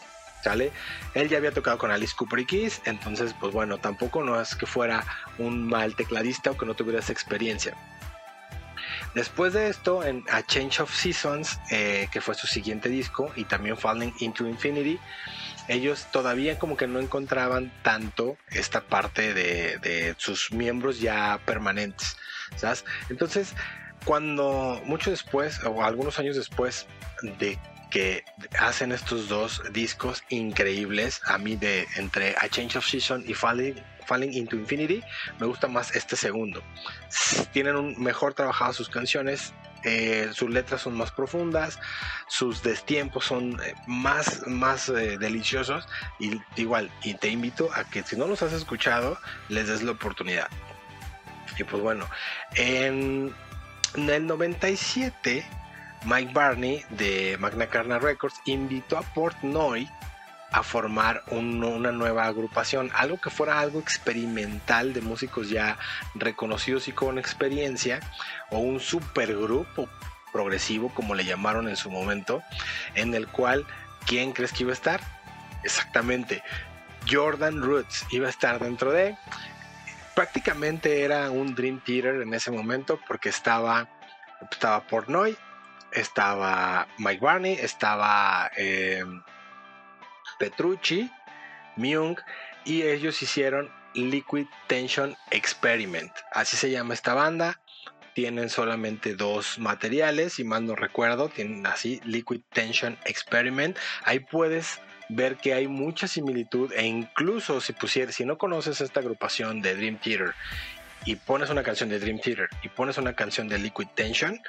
Él 1.14 1.28
ya 1.28 1.38
había 1.38 1.52
tocado 1.52 1.78
con 1.78 1.90
Alice 1.90 2.14
Cooper 2.16 2.40
y 2.40 2.46
Kiss, 2.46 2.82
entonces, 2.84 3.34
pues 3.38 3.52
bueno, 3.52 3.78
tampoco 3.78 4.22
no 4.22 4.40
es 4.40 4.54
que 4.54 4.66
fuera 4.66 5.04
un 5.38 5.66
mal 5.66 5.94
tecladista 5.94 6.50
o 6.50 6.56
que 6.56 6.66
no 6.66 6.74
tuviera 6.74 7.00
esa 7.00 7.12
experiencia. 7.12 7.76
Después 9.14 9.52
de 9.52 9.68
esto, 9.68 10.02
en 10.04 10.24
A 10.30 10.42
Change 10.42 10.80
of 10.80 10.94
Seasons, 10.94 11.60
eh, 11.70 12.08
que 12.10 12.20
fue 12.20 12.34
su 12.34 12.46
siguiente 12.46 12.88
disco, 12.88 13.30
y 13.36 13.44
también 13.44 13.76
Falling 13.76 14.14
into 14.20 14.46
Infinity, 14.46 14.98
ellos 15.68 16.06
todavía 16.10 16.58
como 16.58 16.76
que 16.76 16.86
no 16.86 16.98
encontraban 16.98 17.72
tanto 17.82 18.36
esta 18.50 18.80
parte 18.80 19.34
de, 19.34 19.78
de 19.78 20.14
sus 20.18 20.50
miembros 20.50 21.00
ya 21.00 21.38
permanentes, 21.44 22.16
¿sabes? 22.56 22.84
Entonces, 23.10 23.54
cuando 24.04 24.80
mucho 24.84 25.10
después, 25.10 25.62
o 25.64 25.84
algunos 25.84 26.18
años 26.18 26.34
después 26.34 26.86
de 27.38 27.58
que 27.92 28.24
hacen 28.58 28.90
estos 28.90 29.28
dos 29.28 29.62
discos 29.70 30.24
increíbles. 30.30 31.20
A 31.26 31.36
mí 31.36 31.56
de 31.56 31.86
entre 31.96 32.34
A 32.40 32.48
Change 32.48 32.78
of 32.78 32.86
Season 32.86 33.22
y 33.26 33.34
Falling, 33.34 33.74
Falling 34.06 34.32
into 34.32 34.56
Infinity 34.56 35.02
me 35.38 35.46
gusta 35.46 35.68
más 35.68 35.94
este 35.94 36.16
segundo. 36.16 36.62
Tienen 37.52 37.76
un 37.76 38.02
mejor 38.02 38.32
trabajado 38.32 38.72
sus 38.72 38.88
canciones, 38.88 39.52
eh, 39.84 40.30
sus 40.32 40.48
letras 40.48 40.80
son 40.80 40.96
más 40.96 41.10
profundas, 41.10 41.78
sus 42.28 42.62
destiempos 42.62 43.26
son 43.26 43.60
eh, 43.62 43.74
más, 43.86 44.46
más 44.46 44.88
eh, 44.88 45.18
deliciosos 45.18 45.86
y 46.18 46.40
igual, 46.56 46.90
y 47.02 47.14
te 47.14 47.28
invito 47.28 47.68
a 47.74 47.84
que 47.84 48.02
si 48.02 48.16
no 48.16 48.26
los 48.26 48.42
has 48.42 48.54
escuchado, 48.54 49.18
les 49.50 49.68
des 49.68 49.82
la 49.82 49.92
oportunidad. 49.92 50.48
Y 51.58 51.64
pues 51.64 51.82
bueno, 51.82 52.08
en, 52.54 53.34
en 53.94 54.10
el 54.10 54.26
97, 54.26 55.44
Mike 56.04 56.32
Barney 56.32 56.84
de 56.90 57.36
Magna 57.38 57.66
Carta 57.66 57.98
Records 57.98 58.40
invitó 58.44 58.98
a 58.98 59.02
Portnoy 59.02 59.88
a 60.52 60.62
formar 60.62 61.22
un, 61.28 61.64
una 61.64 61.92
nueva 61.92 62.26
agrupación, 62.26 62.90
algo 62.94 63.18
que 63.18 63.30
fuera 63.30 63.60
algo 63.60 63.80
experimental 63.80 64.92
de 64.92 65.00
músicos 65.00 65.48
ya 65.48 65.78
reconocidos 66.14 66.88
y 66.88 66.92
con 66.92 67.18
experiencia, 67.18 68.00
o 68.50 68.58
un 68.58 68.78
supergrupo 68.78 69.88
progresivo, 70.30 70.90
como 70.92 71.14
le 71.14 71.24
llamaron 71.24 71.68
en 71.68 71.76
su 71.76 71.90
momento, 71.90 72.42
en 72.94 73.14
el 73.14 73.28
cual, 73.28 73.66
¿quién 74.06 74.32
crees 74.32 74.52
que 74.52 74.64
iba 74.64 74.72
a 74.72 74.74
estar? 74.74 75.00
Exactamente, 75.64 76.42
Jordan 77.10 77.62
Roots 77.62 78.06
iba 78.10 78.26
a 78.26 78.30
estar 78.30 78.58
dentro 78.58 78.92
de... 78.92 79.16
Prácticamente 80.14 81.04
era 81.04 81.30
un 81.30 81.54
Dream 81.54 81.80
Theater 81.80 82.20
en 82.20 82.34
ese 82.34 82.50
momento 82.50 83.00
porque 83.08 83.30
estaba, 83.30 83.88
estaba 84.50 84.86
Portnoy, 84.86 85.38
estaba 85.92 86.88
Mike 86.98 87.24
Barney, 87.24 87.52
estaba... 87.54 88.50
Eh, 88.56 89.04
Petrucci, 90.42 91.08
Myung 91.76 92.16
y 92.64 92.82
ellos 92.82 93.22
hicieron 93.22 93.70
Liquid 93.94 94.46
Tension 94.66 95.16
Experiment. 95.30 96.12
Así 96.32 96.56
se 96.56 96.68
llama 96.68 96.94
esta 96.94 97.14
banda. 97.14 97.60
Tienen 98.14 98.50
solamente 98.50 99.14
dos 99.14 99.60
materiales, 99.60 100.40
y 100.40 100.44
más 100.44 100.60
no 100.60 100.74
recuerdo, 100.74 101.28
tienen 101.28 101.64
así 101.66 102.00
Liquid 102.04 102.40
Tension 102.52 102.98
Experiment. 103.04 103.78
Ahí 104.04 104.18
puedes 104.18 104.80
ver 105.08 105.36
que 105.36 105.54
hay 105.54 105.68
mucha 105.68 106.08
similitud 106.08 106.72
e 106.72 106.86
incluso 106.86 107.60
si 107.60 107.72
pusieras, 107.72 108.16
si 108.16 108.24
no 108.24 108.36
conoces 108.36 108.80
esta 108.80 108.98
agrupación 108.98 109.62
de 109.62 109.76
Dream 109.76 109.98
Theater 109.98 110.34
y 111.04 111.16
pones 111.16 111.50
una 111.50 111.62
canción 111.62 111.88
de 111.88 112.00
Dream 112.00 112.18
Theater 112.18 112.48
y 112.62 112.68
pones 112.68 112.98
una 112.98 113.14
canción 113.14 113.48
de 113.48 113.58
Liquid 113.58 113.88
Tension, 113.94 114.40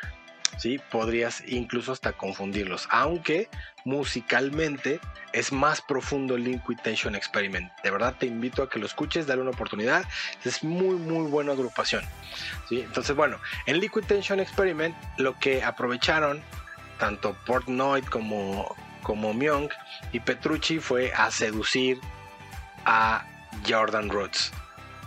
¿sí? 0.58 0.80
Podrías 0.92 1.44
incluso 1.48 1.92
hasta 1.92 2.14
confundirlos, 2.14 2.88
aunque 2.90 3.50
musicalmente 3.86 5.00
es 5.34 5.52
más 5.52 5.82
profundo 5.82 6.36
el 6.36 6.44
Liquid 6.44 6.78
Tension 6.84 7.16
Experiment. 7.16 7.72
De 7.84 7.92
verdad 7.92 8.16
te 8.18 8.26
invito 8.26 8.64
a 8.64 8.70
que 8.70 8.80
lo 8.80 8.86
escuches, 8.86 9.28
dale 9.28 9.42
una 9.42 9.52
oportunidad. 9.52 10.06
Es 10.46 10.64
muy, 10.64 10.96
muy 10.96 11.30
buena 11.30 11.54
agrupación. 11.54 12.04
¿sí? 12.70 12.82
Entonces, 12.82 13.16
bueno, 13.16 13.40
en 13.66 13.80
Liquid 13.80 14.06
Tension 14.06 14.40
Experiment 14.40 14.96
lo 15.18 15.38
que 15.40 15.64
aprovecharon 15.64 16.42
tanto 17.00 17.36
Portnoy 17.46 18.02
como, 18.04 18.76
como 19.02 19.34
Myung 19.34 19.70
y 20.12 20.20
Petrucci 20.20 20.80
fue 20.80 21.12
a 21.14 21.32
seducir 21.32 22.00
a 22.86 23.26
Jordan 23.68 24.10
Rhodes. 24.10 24.52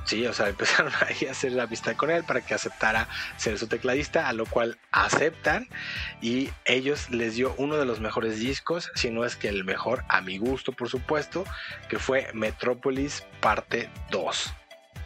Sí, 0.07 0.25
o 0.27 0.33
sea, 0.33 0.49
empezaron 0.51 0.92
a 0.95 1.31
hacer 1.31 1.53
la 1.53 1.66
vista 1.66 1.97
con 1.97 2.11
él 2.11 2.25
para 2.25 2.40
que 2.40 2.55
aceptara 2.55 3.09
ser 3.37 3.59
su 3.59 3.66
tecladista, 3.66 4.29
a 4.29 4.33
lo 4.33 4.47
cual 4.47 4.79
aceptan 4.92 5.69
y 6.23 6.51
ellos 6.64 7.11
les 7.11 7.35
dio 7.35 7.55
uno 7.59 7.77
de 7.77 7.85
los 7.85 8.01
mejores 8.01 8.38
discos, 8.38 8.90
si 8.95 9.11
no 9.11 9.25
es 9.25 9.37
que 9.37 9.49
el 9.49 9.64
mejor, 9.64 10.05
a 10.09 10.21
mi 10.21 10.38
gusto 10.38 10.73
por 10.73 10.88
supuesto, 10.88 11.45
que 11.88 11.99
fue 11.99 12.29
Metropolis 12.33 13.25
parte 13.40 13.90
2. 14.11 14.55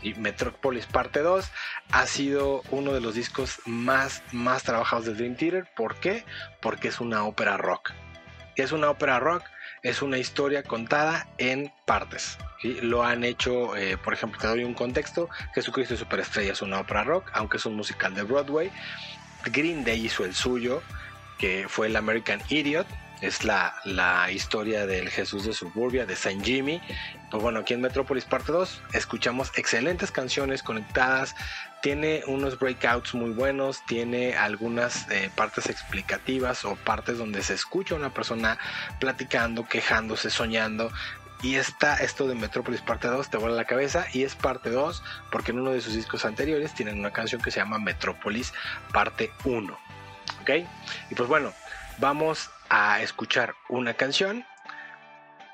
Y 0.02 0.14
Metropolis 0.14 0.86
parte 0.86 1.20
2 1.20 1.50
ha 1.90 2.06
sido 2.06 2.62
uno 2.70 2.92
de 2.92 3.00
los 3.00 3.14
discos 3.14 3.60
más, 3.66 4.22
más 4.32 4.62
trabajados 4.62 5.04
de 5.06 5.14
Dream 5.14 5.36
Theater. 5.36 5.68
¿Por 5.76 5.96
qué? 5.96 6.24
Porque 6.62 6.88
es 6.88 7.00
una 7.00 7.24
ópera 7.24 7.58
rock. 7.58 7.92
Es 8.56 8.72
una 8.72 8.90
ópera 8.90 9.20
rock 9.20 9.44
es 9.82 10.02
una 10.02 10.18
historia 10.18 10.62
contada 10.62 11.28
en 11.38 11.72
partes. 11.86 12.38
Lo 12.82 13.04
han 13.04 13.24
hecho, 13.24 13.76
eh, 13.76 13.96
por 13.96 14.12
ejemplo, 14.12 14.40
te 14.40 14.46
doy 14.46 14.64
un 14.64 14.74
contexto, 14.74 15.28
Jesucristo 15.54 15.96
Superestrella 15.96 16.52
es 16.52 16.62
una 16.62 16.80
ópera 16.80 17.04
rock, 17.04 17.30
aunque 17.32 17.56
es 17.56 17.66
un 17.66 17.74
musical 17.76 18.14
de 18.14 18.22
Broadway. 18.22 18.70
Green 19.46 19.84
Day 19.84 20.04
hizo 20.04 20.24
el 20.24 20.34
suyo, 20.34 20.82
que 21.38 21.66
fue 21.68 21.86
el 21.86 21.96
American 21.96 22.40
Idiot, 22.50 22.86
es 23.20 23.44
la, 23.44 23.74
la, 23.85 24.30
historia 24.30 24.87
del 24.87 25.09
Jesús 25.11 25.44
de 25.44 25.52
Suburbia, 25.52 26.06
de 26.06 26.16
Saint 26.16 26.44
Jimmy. 26.44 26.80
Pues 27.30 27.42
bueno, 27.42 27.61
aquí 27.61 27.74
en 27.74 27.80
Metrópolis 27.80 28.24
parte 28.24 28.52
2 28.52 28.83
escuchamos 28.92 29.52
excelentes 29.56 30.11
canciones 30.11 30.62
conectadas, 30.62 31.35
tiene 31.83 32.22
unos 32.26 32.59
breakouts 32.59 33.14
muy 33.14 33.30
buenos, 33.30 33.85
tiene 33.87 34.37
algunas 34.37 35.11
eh, 35.11 35.30
partes 35.35 35.68
explicativas 35.68 36.64
o 36.64 36.76
partes 36.76 37.18
donde 37.18 37.42
se 37.42 37.54
escucha 37.54 37.94
a 37.94 37.98
una 37.98 38.12
persona 38.12 38.59
platicando, 38.98 39.66
quejándose, 39.66 40.30
soñando. 40.30 40.90
Y 41.42 41.54
está 41.54 41.96
esto 41.96 42.26
de 42.26 42.35
Metrópolis 42.35 42.83
parte 42.83 43.09
2 43.09 43.30
te 43.30 43.38
vuela 43.38 43.56
la 43.56 43.64
cabeza 43.64 44.06
y 44.12 44.24
es 44.24 44.35
parte 44.35 44.68
2 44.68 45.02
porque 45.33 45.52
en 45.52 45.61
uno 45.61 45.70
de 45.70 45.80
sus 45.80 45.94
discos 45.94 46.26
anteriores 46.26 46.74
tienen 46.74 46.98
una 46.98 47.12
canción 47.12 47.40
que 47.40 47.50
se 47.50 47.61
llama 47.61 47.78
Metrópolis 47.78 48.52
parte 48.92 49.33
1. 49.44 49.78
¿Ok? 50.42 50.50
Y 51.11 51.14
pues 51.14 51.28
bueno, 51.30 51.54
vamos 52.00 52.50
a 52.68 53.02
escuchar 53.02 53.54
una 53.68 53.94
canción 53.94 54.44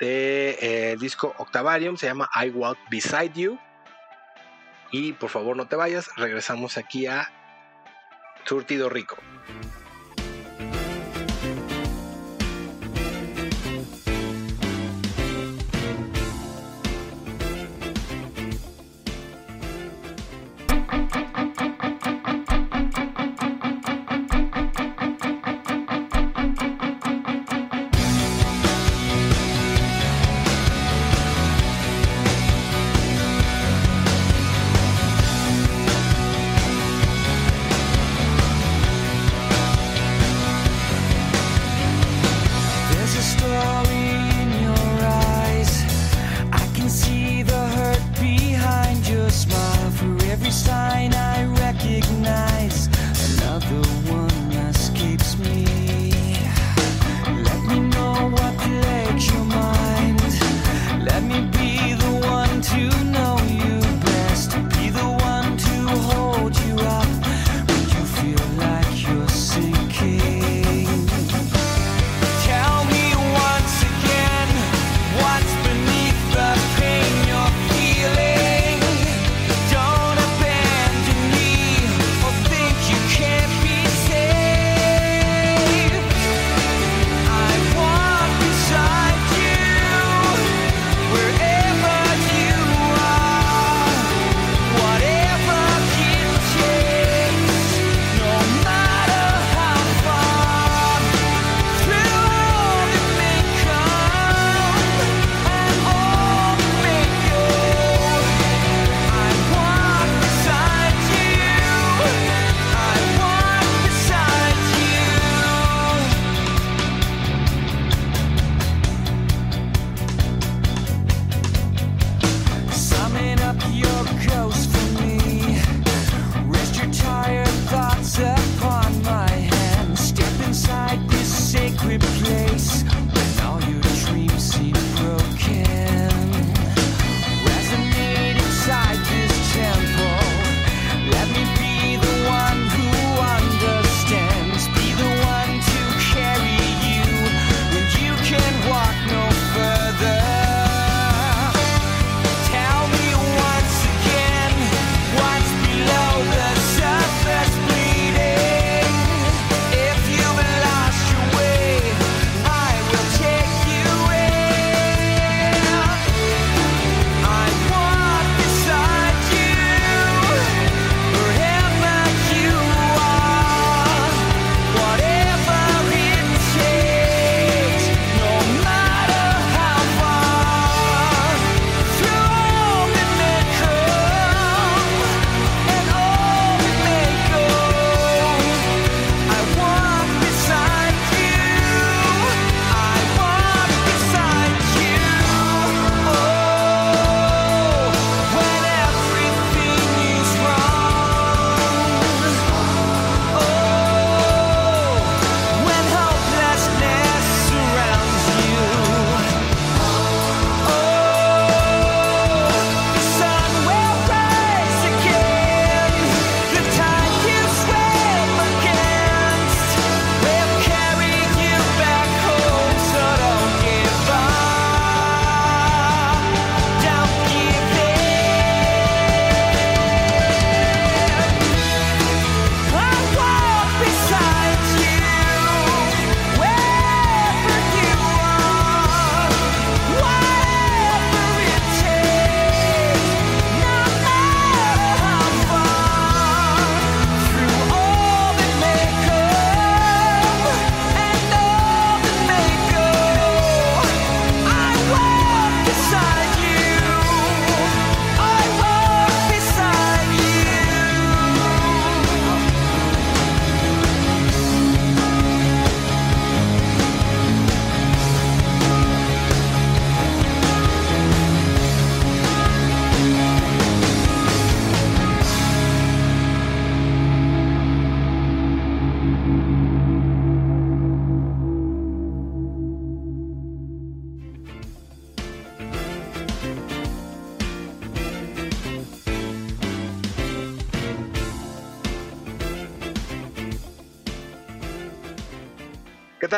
de 0.01 0.59
eh, 0.61 0.97
disco 0.99 1.35
Octavarium, 1.39 1.97
se 1.97 2.07
llama 2.07 2.31
I 2.35 2.51
Walk 2.51 2.79
Beside 2.89 3.33
You. 3.35 3.59
Y 4.93 5.13
por 5.15 5.31
favor 5.31 5.57
no 5.57 5.67
te 5.67 5.77
vayas, 5.77 6.09
regresamos 6.17 6.79
aquí 6.79 7.07
a 7.07 7.31
Surtido 8.45 8.89
Rico. 8.89 9.17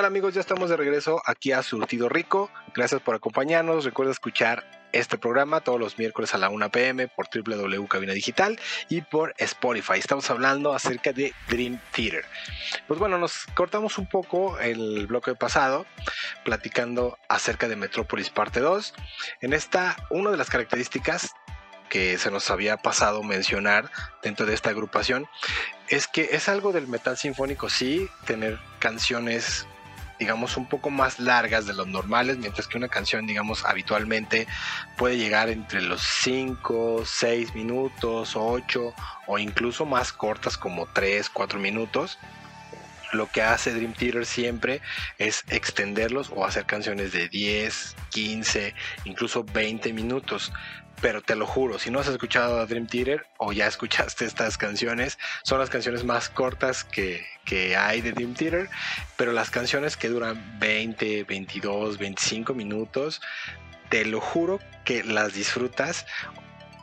Amigos? 0.09 0.33
Ya 0.33 0.41
estamos 0.41 0.71
de 0.71 0.77
regreso 0.79 1.21
aquí 1.27 1.53
a 1.53 1.63
Surtido 1.63 2.09
Rico. 2.09 2.51
Gracias 2.75 3.03
por 3.03 3.15
acompañarnos. 3.15 3.85
Recuerda 3.85 4.11
escuchar 4.11 4.65
este 4.91 5.19
programa 5.19 5.61
todos 5.61 5.79
los 5.79 5.99
miércoles 5.99 6.35
a 6.35 6.39
la 6.39 6.49
1 6.49 6.71
pm 6.71 7.09
por 7.09 7.27
www 7.29 8.15
Digital 8.15 8.59
y 8.89 9.03
por 9.03 9.35
Spotify. 9.37 9.99
Estamos 9.99 10.31
hablando 10.31 10.73
acerca 10.73 11.13
de 11.13 11.35
Dream 11.49 11.79
Theater. 11.93 12.25
Pues 12.87 12.99
bueno, 12.99 13.19
nos 13.19 13.45
cortamos 13.55 13.99
un 13.99 14.09
poco 14.09 14.59
el 14.59 15.07
bloque 15.07 15.35
pasado 15.35 15.85
platicando 16.43 17.19
acerca 17.29 17.69
de 17.69 17.77
Metrópolis 17.77 18.31
parte 18.31 18.61
2. 18.61 18.95
En 19.43 19.53
esta, 19.53 19.95
una 20.09 20.31
de 20.31 20.39
las 20.39 20.49
características 20.49 21.35
que 21.91 22.17
se 22.17 22.31
nos 22.31 22.51
había 22.51 22.79
pasado 22.79 23.23
mencionar 23.23 23.91
dentro 24.23 24.47
de 24.47 24.55
esta 24.55 24.71
agrupación 24.71 25.27
es 25.89 26.07
que 26.09 26.31
es 26.33 26.49
algo 26.49 26.73
del 26.73 26.87
metal 26.87 27.19
sinfónico, 27.19 27.69
sí, 27.69 28.09
tener 28.27 28.59
canciones 28.79 29.67
digamos, 30.19 30.57
un 30.57 30.69
poco 30.69 30.91
más 30.91 31.19
largas 31.19 31.67
de 31.67 31.75
los 31.75 31.87
normales, 31.87 32.39
mientras 32.39 32.67
que 32.67 32.77
una 32.77 32.89
canción, 32.89 33.27
digamos, 33.27 33.65
habitualmente 33.65 34.47
puede 34.97 35.17
llegar 35.17 35.49
entre 35.49 35.81
los 35.81 36.03
5, 36.03 37.03
6 37.05 37.55
minutos, 37.55 38.33
8 38.35 38.95
o 39.27 39.39
incluso 39.39 39.87
más 39.87 40.13
cortas 40.13 40.57
como 40.57 40.87
3, 40.87 41.31
4 41.31 41.59
minutos. 41.59 42.19
Lo 43.13 43.31
que 43.31 43.41
hace 43.41 43.73
Dream 43.73 43.95
Theater 43.95 44.27
siempre 44.27 44.83
es 45.17 45.45
extenderlos 45.49 46.31
o 46.35 46.45
hacer 46.45 46.67
canciones 46.67 47.13
de 47.13 47.29
10, 47.29 47.97
15, 48.11 48.75
incluso 49.05 49.45
20 49.45 49.93
minutos 49.95 50.53
pero 51.01 51.23
te 51.23 51.37
lo 51.37 51.47
juro, 51.47 51.79
si 51.79 51.91
no 51.91 52.01
has 52.01 52.09
escuchado 52.09 52.61
a 52.61 52.67
Dream 52.67 52.87
Theater 52.87 53.27
o 53.39 53.53
ya 53.53 53.67
escuchaste 53.67 54.25
estas 54.25 54.59
canciones, 54.59 55.19
son 55.43 55.59
las 55.59 55.71
canciones 55.71 56.05
más 56.05 56.29
cortas 56.29 56.85
que, 56.85 57.25
hay 57.77 58.01
de 58.01 58.13
Dream 58.13 58.35
Theater, 58.35 58.69
pero 59.17 59.33
las 59.33 59.51
canciones 59.51 59.97
que 59.97 60.09
duran 60.09 60.59
20, 60.59 61.25
22, 61.25 61.99
25 61.99 62.55
minutos, 62.55 63.21
te 63.89 64.05
lo 64.05 64.21
juro 64.21 64.61
que 64.85 65.03
las 65.03 65.33
disfrutas 65.33 66.07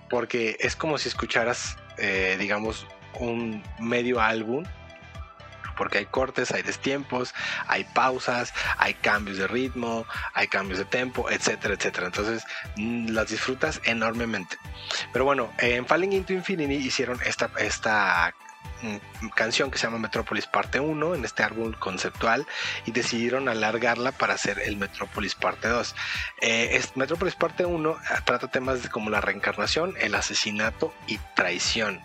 porque 0.10 0.58
es 0.60 0.76
como 0.76 0.98
si 0.98 1.10
escucharas, 1.10 1.78
eh, 1.98 2.36
digamos, 2.40 2.88
un 3.20 3.64
medio 3.80 4.22
álbum 4.22 4.64
porque 5.76 6.00
hay 6.00 6.06
cortes, 6.06 6.52
hay 6.52 6.62
destiempos, 6.64 7.34
hay 7.68 7.84
pausas, 7.84 8.54
hay 8.78 8.94
cambios 8.96 9.38
de 9.38 9.48
ritmo, 9.48 10.06
hay 10.34 10.48
cambios 10.48 10.80
de 10.80 10.86
tempo, 10.86 11.30
etcétera, 11.30 11.76
etcétera. 11.76 12.08
Entonces 12.08 12.44
mm, 12.76 13.10
las 13.10 13.30
disfrutas 13.30 13.82
enormemente. 13.86 14.58
Pero 15.12 15.26
bueno, 15.26 15.52
en 15.60 15.86
Falling 15.86 16.14
into 16.14 16.34
Infinity 16.34 16.76
hicieron 16.76 17.20
esta, 17.26 17.50
esta 17.60 18.34
mm, 18.82 19.28
canción 19.36 19.72
que 19.72 19.78
se 19.78 19.88
llama 19.88 20.00
Metropolis 20.00 20.48
parte 20.48 20.80
1 20.80 21.16
en 21.16 21.26
este 21.26 21.44
álbum 21.44 21.74
conceptual 21.74 22.46
y 22.86 22.92
decidieron 22.92 23.50
alargarla 23.50 24.12
para 24.12 24.34
hacer 24.34 24.60
el 24.60 24.78
Metropolis 24.78 25.36
parte 25.36 25.68
2. 25.68 25.96
Eh, 26.42 26.82
Metropolis 26.96 27.36
parte 27.36 27.66
1 27.66 27.90
eh, 27.92 27.96
trata 28.26 28.48
temas 28.48 28.88
como 28.90 29.10
la 29.10 29.22
reencarnación, 29.22 29.96
el 30.00 30.16
asesinato 30.16 30.94
y 31.08 31.18
traición. 31.36 32.02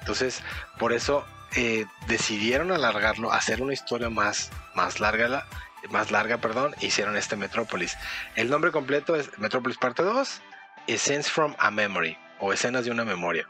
Entonces, 0.00 0.42
por 0.78 0.92
eso 0.92 1.24
eh, 1.56 1.86
decidieron 2.06 2.72
alargarlo, 2.72 3.32
hacer 3.32 3.62
una 3.62 3.72
historia 3.72 4.08
más, 4.08 4.50
más 4.74 5.00
larga, 5.00 5.46
más 5.90 6.10
larga, 6.10 6.38
perdón, 6.38 6.74
e 6.80 6.86
hicieron 6.86 7.16
este 7.16 7.36
Metrópolis. 7.36 7.96
El 8.36 8.50
nombre 8.50 8.70
completo 8.70 9.16
es 9.16 9.36
Metrópolis 9.38 9.78
Parte 9.78 10.02
2, 10.02 10.40
Essence 10.86 11.30
from 11.30 11.54
a 11.58 11.70
Memory, 11.70 12.16
o 12.40 12.52
Escenas 12.52 12.84
de 12.84 12.90
una 12.90 13.04
Memoria. 13.04 13.46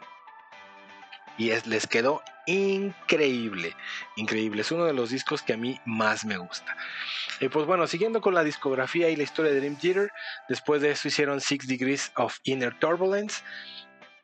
Y 1.38 1.50
es, 1.50 1.66
les 1.66 1.86
quedó 1.86 2.22
increíble, 2.46 3.74
increíble. 4.16 4.62
Es 4.62 4.72
uno 4.72 4.84
de 4.84 4.92
los 4.92 5.11
discos 5.11 5.42
que 5.42 5.55
a 5.55 5.57
mí 5.57 5.80
más 5.84 6.24
me 6.24 6.36
gusta. 6.36 6.76
Y 7.40 7.48
pues 7.48 7.66
bueno, 7.66 7.86
siguiendo 7.86 8.20
con 8.20 8.34
la 8.34 8.44
discografía 8.44 9.09
y 9.09 9.16
la 9.16 9.22
historia 9.22 9.53
de 9.53 9.59
Dream 9.59 9.76
Theater, 9.76 10.11
después 10.48 10.82
de 10.82 10.90
eso 10.90 11.09
hicieron 11.09 11.40
Six 11.40 11.66
Degrees 11.66 12.12
of 12.16 12.38
Inner 12.44 12.78
Turbulence 12.78 13.42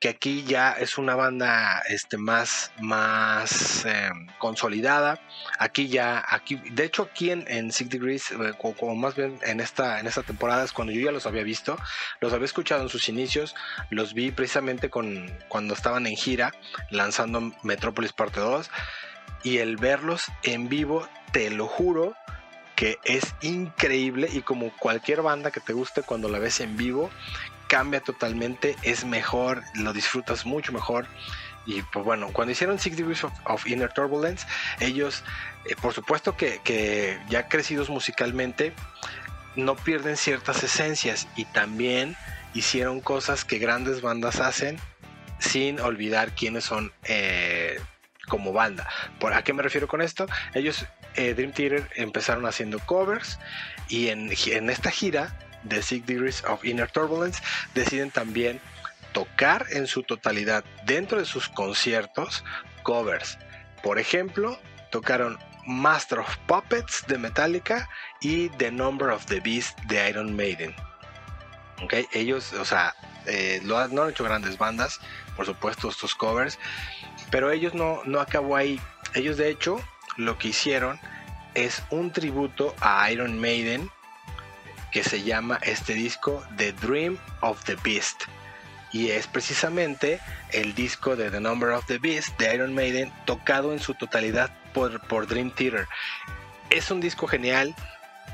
que 0.01 0.09
aquí 0.09 0.45
ya 0.45 0.73
es 0.73 0.97
una 0.97 1.17
banda 1.17 1.83
este, 1.89 2.19
más, 2.19 2.71
más 2.81 3.85
em, 3.85 4.29
consolidada. 4.39 5.21
Aquí 5.59 5.89
ya, 5.89 6.25
aquí, 6.29 6.57
de 6.71 6.85
hecho 6.85 7.09
aquí 7.11 7.31
en, 7.31 7.45
en 7.49 7.73
Six 7.73 7.91
Degrees, 7.91 8.31
eh, 8.31 8.55
más 8.95 9.17
bien 9.17 9.39
en 9.43 9.61
esta, 9.61 9.99
en 9.99 10.07
esta 10.07 10.23
temporada 10.23 10.65
es 10.65 10.73
cuando 10.73 10.93
yo 10.93 11.01
ya 11.01 11.13
los 11.13 11.27
había 11.27 11.43
visto, 11.43 11.77
los 12.21 12.33
había 12.33 12.45
escuchado 12.45 12.83
en 12.83 12.89
sus 12.89 13.09
inicios, 13.09 13.57
los 13.91 14.15
vi 14.15 14.31
precisamente 14.31 14.89
con, 14.89 15.37
cuando 15.49 15.75
estaban 15.75 16.07
en 16.07 16.17
gira 16.17 16.53
lanzando 16.91 17.53
Metrópolis 17.63 18.13
Parte 18.13 18.41
2 18.41 18.71
y 19.43 19.59
el 19.59 19.77
verlos 19.77 20.25
en 20.45 20.69
vivo, 20.69 21.09
te 21.33 21.51
lo 21.51 21.67
juro, 21.67 22.15
que 22.77 22.99
es 23.05 23.35
increíble. 23.41 24.29
Y 24.33 24.43
como 24.43 24.71
cualquier 24.77 25.23
banda 25.23 25.51
que 25.51 25.61
te 25.61 25.73
guste 25.73 26.03
cuando 26.03 26.29
la 26.29 26.39
ves 26.39 26.61
en 26.61 26.77
vivo, 26.77 27.11
cambia 27.69 28.01
totalmente, 28.01 28.77
es 28.83 29.05
mejor, 29.05 29.63
lo 29.75 29.93
disfrutas 29.93 30.45
mucho 30.47 30.73
mejor. 30.73 31.07
Y 31.67 31.83
pues 31.83 32.05
bueno, 32.05 32.31
cuando 32.33 32.53
hicieron 32.53 32.79
Six 32.79 32.97
Degrees 32.97 33.25
of, 33.45 33.67
Inner 33.67 33.93
Turbulence, 33.93 34.47
ellos, 34.81 35.23
eh, 35.67 35.77
por 35.81 35.93
supuesto 35.93 36.37
que, 36.37 36.61
que 36.65 37.21
ya 37.29 37.49
crecidos 37.49 37.91
musicalmente, 37.91 38.73
no 39.55 39.77
pierden 39.77 40.17
ciertas 40.17 40.63
esencias 40.63 41.29
y 41.37 41.45
también 41.45 42.17
hicieron 42.55 43.01
cosas 43.01 43.45
que 43.45 43.59
grandes 43.59 44.01
bandas 44.01 44.41
hacen 44.41 44.79
sin 45.39 45.81
olvidar 45.81 46.33
quiénes 46.35 46.65
son 46.65 46.93
eh, 47.05 47.81
como 48.29 48.53
banda. 48.53 48.89
¿Por 49.19 49.33
a 49.35 49.43
qué 49.43 49.53
me 49.53 49.63
refiero 49.63 49.89
con 49.89 50.01
esto? 50.01 50.27
Ellos, 50.55 50.87
eh, 51.15 51.35
Dream 51.35 51.53
Theater, 51.53 51.89
empezaron 51.97 52.47
haciendo 52.47 52.79
covers 52.81 53.39
y 53.89 54.09
en, 54.09 54.31
en 54.47 54.71
esta 54.71 54.91
gira 54.91 55.37
The 55.69 55.83
Six 55.83 56.07
Degrees 56.07 56.45
of 56.45 56.65
Inner 56.65 56.91
Turbulence, 56.91 57.43
deciden 57.75 58.11
también 58.11 58.61
tocar 59.13 59.67
en 59.71 59.87
su 59.87 60.03
totalidad 60.03 60.65
dentro 60.85 61.19
de 61.19 61.25
sus 61.25 61.49
conciertos 61.49 62.45
covers. 62.83 63.39
Por 63.83 63.99
ejemplo, 63.99 64.59
tocaron 64.91 65.39
Master 65.67 66.21
of 66.21 66.37
Puppets 66.47 67.05
de 67.07 67.19
Metallica 67.19 67.89
y 68.21 68.49
The 68.51 68.71
Number 68.71 69.11
of 69.11 69.27
the 69.27 69.41
Beast 69.41 69.79
de 69.83 70.09
Iron 70.09 70.35
Maiden. 70.35 70.75
Okay, 71.83 72.07
ellos, 72.13 72.53
o 72.55 72.65
sea, 72.65 72.95
eh, 73.27 73.61
no 73.63 73.79
han 73.79 73.93
hecho 74.09 74.25
grandes 74.25 74.59
bandas, 74.59 75.01
por 75.37 75.47
supuesto, 75.47 75.89
estos 75.89 76.15
covers, 76.15 76.59
pero 77.31 77.53
ellos 77.53 77.75
no, 77.75 78.03
no 78.05 78.21
acabó 78.21 78.57
ahí. 78.57 78.81
Ellos, 79.15 79.37
de 79.37 79.49
hecho, 79.51 79.81
lo 80.17 80.39
que 80.39 80.49
hicieron 80.49 80.99
es 81.55 81.83
un 81.91 82.13
tributo 82.13 82.75
a 82.81 83.11
Iron 83.11 83.39
Maiden 83.39 83.91
que 84.93 85.05
se 85.05 85.23
llama 85.23 85.59
este 85.63 85.95
disco 85.95 86.45
The 86.57 86.73
Dream 86.73 87.19
of 87.41 87.65
the 87.65 87.77
Beast. 87.77 88.25
Y 88.93 89.11
es 89.11 89.27
precisamente 89.27 90.21
el 90.53 90.75
disco 90.75 91.15
de 91.15 91.31
The 91.31 91.41
Number 91.41 91.71
of 91.71 91.87
the 91.87 91.99
Beast 91.99 92.39
de 92.39 92.55
Iron 92.55 92.75
Maiden 92.75 93.13
tocado 93.27 93.73
en 93.73 93.81
su 93.81 93.95
totalidad 93.95 94.51
por, 94.73 95.01
por 95.01 95.27
Dream 95.27 95.51
Theater. 95.51 95.87
Es 96.71 96.91
un 96.91 97.01
disco 97.01 97.27
genial 97.27 97.75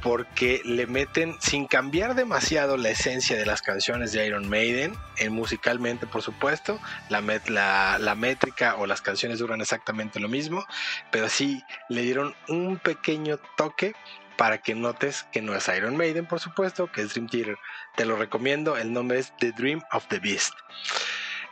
porque 0.04 0.60
le 0.66 0.86
meten, 0.86 1.34
sin 1.40 1.66
cambiar 1.66 2.14
demasiado 2.14 2.76
la 2.76 2.90
esencia 2.90 3.38
de 3.38 3.46
las 3.46 3.62
canciones 3.62 4.12
de 4.12 4.26
Iron 4.26 4.46
Maiden, 4.50 4.94
en 5.16 5.32
musicalmente 5.32 6.06
por 6.06 6.20
supuesto, 6.20 6.78
la, 7.08 7.22
la, 7.48 7.98
la, 7.98 8.14
métrica 8.14 8.76
o 8.76 8.86
las 8.86 9.00
canciones 9.00 9.38
duran 9.38 9.62
exactamente 9.62 10.20
lo 10.20 10.28
mismo, 10.28 10.66
pero 11.10 11.30
sí 11.30 11.64
le 11.88 12.02
dieron 12.02 12.34
un 12.48 12.76
pequeño 12.78 13.38
toque 13.56 13.94
para 14.36 14.58
que 14.58 14.74
notes 14.74 15.26
que 15.32 15.42
no 15.42 15.54
es 15.54 15.68
Iron 15.68 15.96
Maiden, 15.96 16.26
por 16.26 16.40
supuesto, 16.40 16.90
que 16.90 17.02
es 17.02 17.14
Dream 17.14 17.28
Theater. 17.28 17.58
Te 17.96 18.04
lo 18.04 18.16
recomiendo, 18.16 18.76
el 18.76 18.92
nombre 18.92 19.18
es 19.18 19.32
The 19.38 19.52
Dream 19.52 19.82
of 19.92 20.06
the 20.08 20.18
Beast. 20.18 20.54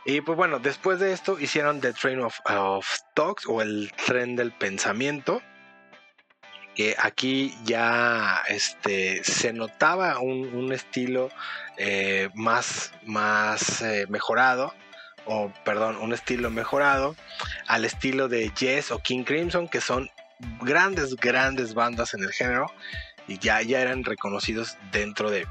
Y 0.05 0.21
pues 0.21 0.37
bueno, 0.37 0.59
después 0.59 0.99
de 0.99 1.13
esto 1.13 1.39
hicieron 1.39 1.79
The 1.79 1.93
Train 1.93 2.19
of, 2.21 2.37
of 2.45 2.87
Talks 3.13 3.45
o 3.47 3.61
el 3.61 3.91
tren 4.05 4.35
del 4.35 4.51
pensamiento. 4.51 5.41
Que 6.75 6.95
aquí 6.97 7.55
ya 7.65 8.41
este, 8.47 9.23
se 9.23 9.53
notaba 9.53 10.19
un, 10.19 10.73
estilo 10.73 11.29
eh, 11.77 12.29
más, 12.33 12.91
más 13.05 13.81
eh, 13.83 14.07
mejorado 14.09 14.73
o 15.25 15.51
perdón, 15.63 15.97
un 15.97 16.13
estilo 16.13 16.49
mejorado 16.49 17.15
al 17.67 17.85
estilo 17.85 18.27
de 18.27 18.49
Yes 18.49 18.91
o 18.91 18.99
King 18.99 19.23
Crimson, 19.23 19.67
que 19.67 19.81
son 19.81 20.09
grandes, 20.61 21.15
grandes 21.15 21.73
bandas 21.73 22.13
en 22.13 22.23
el 22.23 22.31
género 22.31 22.67
y 23.27 23.39
ya, 23.39 23.61
ya 23.61 23.79
eran 23.79 24.03
reconocidos 24.03 24.77
dentro 24.91 25.29
de. 25.29 25.47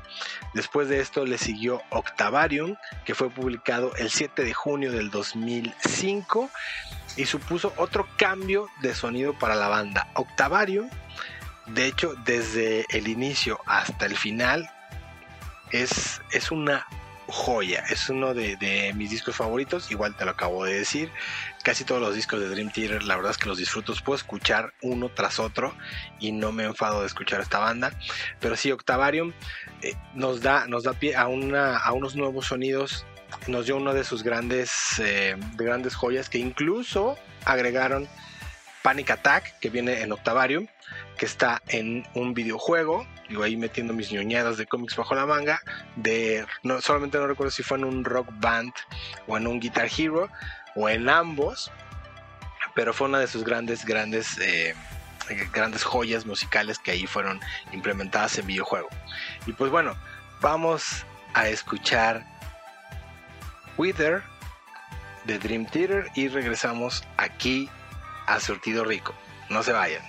Después 0.55 0.89
de 0.89 1.01
esto 1.01 1.25
le 1.25 1.39
siguió 1.39 1.83
Octavarium, 1.91 2.77
que 3.05 3.15
fue 3.15 3.31
publicado 3.31 3.95
el 3.97 4.11
7 4.11 4.45
de 4.45 4.53
junio 4.53 4.93
del 4.93 5.11
2005 5.11 6.51
y 7.17 7.25
supuso 7.27 7.73
otro 7.77 8.07
cambio 8.17 8.69
de 8.81 8.95
sonido 8.95 9.39
para 9.39 9.55
la 9.55 9.69
banda. 9.69 10.09
Octavarium, 10.15 10.89
de 11.67 11.87
hecho, 11.87 12.15
desde 12.25 12.85
el 12.91 13.09
inicio 13.09 13.61
hasta 13.67 14.07
el 14.07 14.17
final, 14.17 14.71
es, 15.71 16.21
es 16.31 16.51
una 16.51 16.87
joya, 17.29 17.85
es 17.89 18.11
uno 18.11 18.35
de, 18.35 18.57
de, 18.57 18.93
mis 18.95 19.11
discos 19.11 19.37
favoritos, 19.37 19.91
igual 19.91 20.15
te 20.17 20.25
lo 20.25 20.33
acabo 20.33 20.65
de 20.65 20.75
decir. 20.75 21.11
Casi 21.63 21.85
todos 21.85 22.01
los 22.01 22.15
discos 22.17 22.41
de 22.41 22.49
Dream 22.49 22.73
Theater, 22.73 23.05
la 23.05 23.15
verdad 23.15 23.31
es 23.31 23.39
que 23.39 23.49
los 23.49 23.59
disfruto, 23.59 23.95
puedo 24.05 24.17
escuchar 24.17 24.73
uno 24.83 25.11
tras 25.11 25.39
otro 25.39 25.75
y 26.19 26.33
no 26.33 26.51
me 26.51 26.65
enfado 26.65 27.01
de 27.01 27.07
escuchar 27.07 27.41
esta 27.41 27.61
banda. 27.61 27.93
Pero 28.41 28.57
sí, 28.57 28.73
Octavarium 28.73 29.33
eh, 29.83 29.95
nos, 30.15 30.41
da, 30.41 30.67
nos 30.67 30.83
da 30.83 30.95
pie 30.95 31.15
a, 31.15 31.29
unos 31.29 32.17
nuevos 32.17 32.47
sonidos, 32.47 33.07
nos 33.47 33.67
dio 33.67 33.77
una 33.77 33.95
de 33.95 34.03
sus 34.03 34.25
grandes, 34.25 34.99
eh, 34.99 35.37
de 35.55 35.65
grandes 35.65 35.95
joyas 35.95 36.29
que 36.29 36.39
incluso 36.39 37.17
agregaron 37.45 38.09
Panic 38.83 39.11
Attack, 39.11 39.59
que 39.61 39.71
viene 39.71 40.01
en 40.03 40.11
Octavarium, 40.11 40.67
que 41.17 41.27
está 41.27 41.63
en 41.69 42.05
un 42.15 42.35
videojuego, 42.35 43.07
digo 43.29 43.45
ahí 43.45 43.57
metiendo 43.57 43.93
mis 43.93 44.11
ñoñadas 44.11 44.57
de 44.57 44.67
cómics 44.67 44.97
bajo 44.97 45.15
la 45.15 45.27
manga, 45.27 45.61
de 45.95 46.45
no, 46.65 46.81
solamente 46.81 47.19
no 47.19 47.29
recuerdo 47.29 47.53
si 47.53 47.63
fue 47.63 47.79
en 47.79 47.85
un 47.85 48.05
rock 48.05 48.29
band 48.33 48.73
o 49.29 49.37
en 49.37 49.47
un 49.47 49.61
Guitar 49.61 49.89
Hero 49.97 50.29
o 50.75 50.89
en 50.89 51.09
ambos, 51.09 51.71
pero 52.75 52.93
fue 52.93 53.09
una 53.09 53.19
de 53.19 53.27
sus 53.27 53.45
grandes, 53.45 53.85
grandes, 53.85 54.39
eh, 54.39 54.75
grandes 55.53 55.85
joyas 55.85 56.27
musicales 56.27 56.79
que 56.79 56.93
ahí 56.93 57.07
fueron 57.07 57.41
implementadas 57.73 58.39
en 58.39 58.47
videojuego. 58.47 58.89
Y 59.47 59.53
pues 59.53 59.71
bueno, 59.71 59.95
vamos 60.41 61.07
a 61.35 61.49
escuchar 61.49 62.25
Wither 63.77 64.23
de 65.25 65.39
Dream 65.39 65.67
Theater 65.67 66.07
y 66.15 66.29
regresamos 66.29 67.05
aquí 67.17 67.69
a 68.27 68.41
Surtido 68.41 68.85
Rico. 68.85 69.15
No 69.49 69.63
se 69.63 69.73
vayan. 69.73 70.03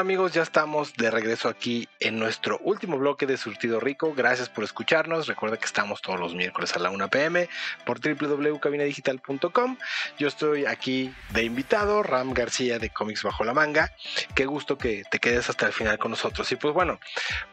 Amigos? 0.00 0.32
Ya 0.32 0.42
estamos 0.42 0.94
de 0.94 1.10
regreso 1.10 1.48
aquí 1.48 1.86
en 2.00 2.18
nuestro 2.18 2.58
último 2.64 2.98
bloque 2.98 3.26
de 3.26 3.36
Surtido 3.36 3.78
Rico. 3.78 4.14
Gracias 4.14 4.48
por 4.48 4.64
escucharnos. 4.64 5.26
Recuerda 5.26 5.58
que 5.58 5.66
estamos 5.66 6.00
todos 6.00 6.18
los 6.18 6.34
miércoles 6.34 6.74
a 6.74 6.78
la 6.78 6.90
1 6.90 7.08
pm 7.10 7.48
por 7.84 8.00
www.cabinadigital.com. 8.00 9.76
Yo 10.18 10.28
estoy 10.28 10.64
aquí 10.64 11.14
de 11.30 11.44
invitado, 11.44 12.02
Ram 12.02 12.32
García 12.32 12.78
de 12.78 12.90
Comics 12.90 13.22
Bajo 13.22 13.44
la 13.44 13.52
Manga. 13.52 13.92
Qué 14.34 14.46
gusto 14.46 14.78
que 14.78 15.04
te 15.10 15.18
quedes 15.18 15.50
hasta 15.50 15.66
el 15.66 15.72
final 15.72 15.98
con 15.98 16.10
nosotros. 16.10 16.50
Y 16.50 16.56
pues 16.56 16.72
bueno, 16.72 16.98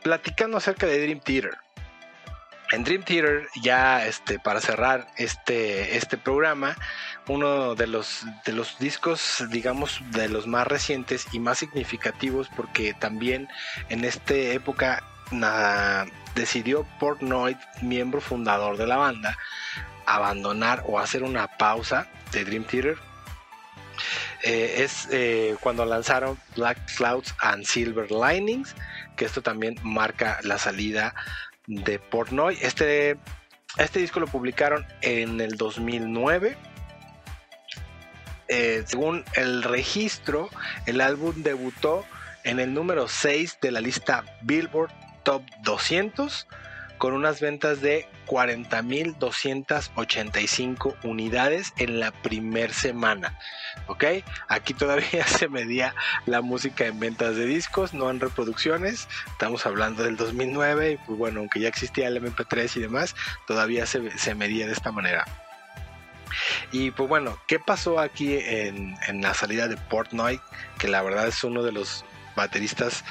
platicando 0.01 0.57
acerca 0.57 0.87
de 0.87 1.01
Dream 1.01 1.19
Theater 1.19 1.57
en 2.71 2.83
Dream 2.83 3.03
Theater, 3.03 3.47
ya 3.61 4.05
este, 4.05 4.39
para 4.39 4.59
cerrar 4.59 5.07
este, 5.17 5.97
este 5.97 6.17
programa, 6.17 6.75
uno 7.27 7.75
de 7.75 7.87
los, 7.87 8.25
de 8.45 8.53
los 8.53 8.77
discos, 8.79 9.45
digamos, 9.49 10.01
de 10.11 10.29
los 10.29 10.47
más 10.47 10.67
recientes 10.67 11.27
y 11.31 11.39
más 11.39 11.57
significativos, 11.57 12.49
porque 12.55 12.93
también 12.93 13.47
en 13.89 14.03
esta 14.03 14.33
época 14.33 15.03
decidió 16.35 16.85
Portnoy, 16.99 17.57
miembro 17.81 18.21
fundador 18.21 18.77
de 18.77 18.87
la 18.87 18.97
banda, 18.97 19.37
abandonar 20.05 20.83
o 20.87 20.99
hacer 20.99 21.23
una 21.23 21.47
pausa 21.47 22.07
de 22.31 22.45
Dream 22.45 22.63
Theater. 22.63 22.97
Eh, 24.43 24.83
es 24.83 25.07
eh, 25.11 25.55
cuando 25.61 25.83
lanzaron 25.83 26.37
Black 26.55 26.77
Clouds 26.95 27.33
and 27.39 27.65
Silver 27.65 28.07
Linings, 28.11 28.75
que 29.15 29.25
esto 29.25 29.41
también 29.41 29.75
marca 29.81 30.39
la 30.43 30.59
salida 30.59 31.15
de 31.67 31.99
Portnoy. 31.99 32.57
Este, 32.61 33.17
este 33.77 33.99
disco 33.99 34.19
lo 34.19 34.27
publicaron 34.27 34.85
en 35.01 35.39
el 35.39 35.57
2009. 35.57 36.57
Eh, 38.47 38.83
según 38.85 39.23
el 39.35 39.61
registro, 39.63 40.49
el 40.85 41.01
álbum 41.01 41.43
debutó 41.43 42.05
en 42.43 42.59
el 42.59 42.73
número 42.73 43.07
6 43.07 43.59
de 43.61 43.71
la 43.71 43.81
lista 43.81 44.23
Billboard 44.41 44.91
Top 45.23 45.43
200 45.63 46.47
con 46.97 47.13
unas 47.13 47.39
ventas 47.39 47.79
de 47.81 48.07
40.285 48.27 50.95
unidades 51.03 51.73
en 51.77 51.99
la 51.99 52.11
primera 52.11 52.73
semana. 52.73 53.37
¿Ok? 53.87 54.05
Aquí 54.47 54.73
todavía 54.73 55.27
se 55.27 55.49
medía 55.49 55.93
la 56.25 56.41
música 56.41 56.85
en 56.85 56.99
ventas 56.99 57.35
de 57.35 57.45
discos, 57.45 57.93
no 57.93 58.09
en 58.09 58.19
reproducciones. 58.19 59.07
Estamos 59.27 59.65
hablando 59.65 60.03
del 60.03 60.17
2009 60.17 60.91
y 60.91 60.97
pues 60.97 61.17
bueno, 61.17 61.39
aunque 61.41 61.59
ya 61.59 61.69
existía 61.69 62.07
el 62.07 62.21
MP3 62.21 62.77
y 62.77 62.79
demás, 62.81 63.15
todavía 63.45 63.85
se, 63.85 64.17
se 64.17 64.35
medía 64.35 64.65
de 64.65 64.73
esta 64.73 64.91
manera. 64.91 65.25
Y 66.71 66.91
pues 66.91 67.07
bueno, 67.07 67.39
¿qué 67.47 67.59
pasó 67.59 67.99
aquí 67.99 68.37
en, 68.37 68.95
en 69.07 69.21
la 69.21 69.33
salida 69.33 69.67
de 69.67 69.77
Portnoy? 69.77 70.39
Que 70.77 70.87
la 70.87 71.01
verdad 71.01 71.27
es 71.27 71.43
uno 71.43 71.63
de 71.63 71.71
los 71.71 72.05
bateristas 72.35 73.03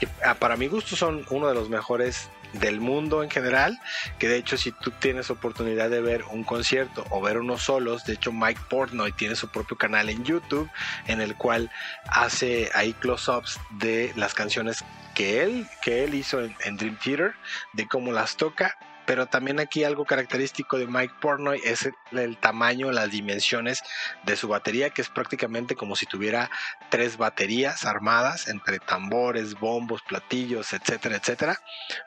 que 0.00 0.08
ah, 0.24 0.34
para 0.34 0.56
mi 0.56 0.68
gusto 0.68 0.96
son 0.96 1.24
uno 1.30 1.48
de 1.48 1.54
los 1.54 1.70
mejores 1.70 2.28
del 2.58 2.80
mundo 2.80 3.22
en 3.22 3.30
general, 3.30 3.80
que 4.18 4.28
de 4.28 4.36
hecho 4.36 4.56
si 4.56 4.72
tú 4.72 4.90
tienes 4.90 5.30
oportunidad 5.30 5.90
de 5.90 6.00
ver 6.00 6.24
un 6.24 6.44
concierto 6.44 7.04
o 7.10 7.20
ver 7.20 7.38
unos 7.38 7.62
solos, 7.62 8.04
de 8.04 8.14
hecho 8.14 8.32
Mike 8.32 8.60
Portnoy 8.68 9.12
tiene 9.12 9.36
su 9.36 9.48
propio 9.48 9.76
canal 9.76 10.08
en 10.08 10.24
YouTube 10.24 10.70
en 11.06 11.20
el 11.20 11.36
cual 11.36 11.70
hace 12.08 12.70
ahí 12.74 12.92
close-ups 12.94 13.58
de 13.70 14.12
las 14.16 14.34
canciones 14.34 14.84
que 15.14 15.42
él, 15.42 15.66
que 15.82 16.04
él 16.04 16.14
hizo 16.14 16.42
en, 16.42 16.54
en 16.64 16.76
Dream 16.76 16.98
Theater, 17.02 17.34
de 17.72 17.86
cómo 17.88 18.12
las 18.12 18.36
toca 18.36 18.76
pero 19.06 19.26
también 19.26 19.60
aquí 19.60 19.84
algo 19.84 20.04
característico 20.04 20.78
de 20.78 20.86
Mike 20.86 21.14
Portnoy 21.20 21.60
es 21.64 21.88
el, 22.12 22.36
tamaño, 22.38 22.90
las 22.90 23.10
dimensiones 23.10 23.82
de 24.24 24.36
su 24.36 24.48
batería, 24.48 24.90
que 24.90 25.02
es 25.02 25.08
prácticamente 25.08 25.76
como 25.76 25.96
si 25.96 26.06
tuviera 26.06 26.50
tres 26.90 27.16
baterías 27.16 27.84
armadas 27.84 28.48
entre 28.48 28.80
tambores, 28.80 29.54
bombos, 29.54 30.02
platillos, 30.02 30.72
etcétera, 30.72 31.16
etcétera. 31.16 31.60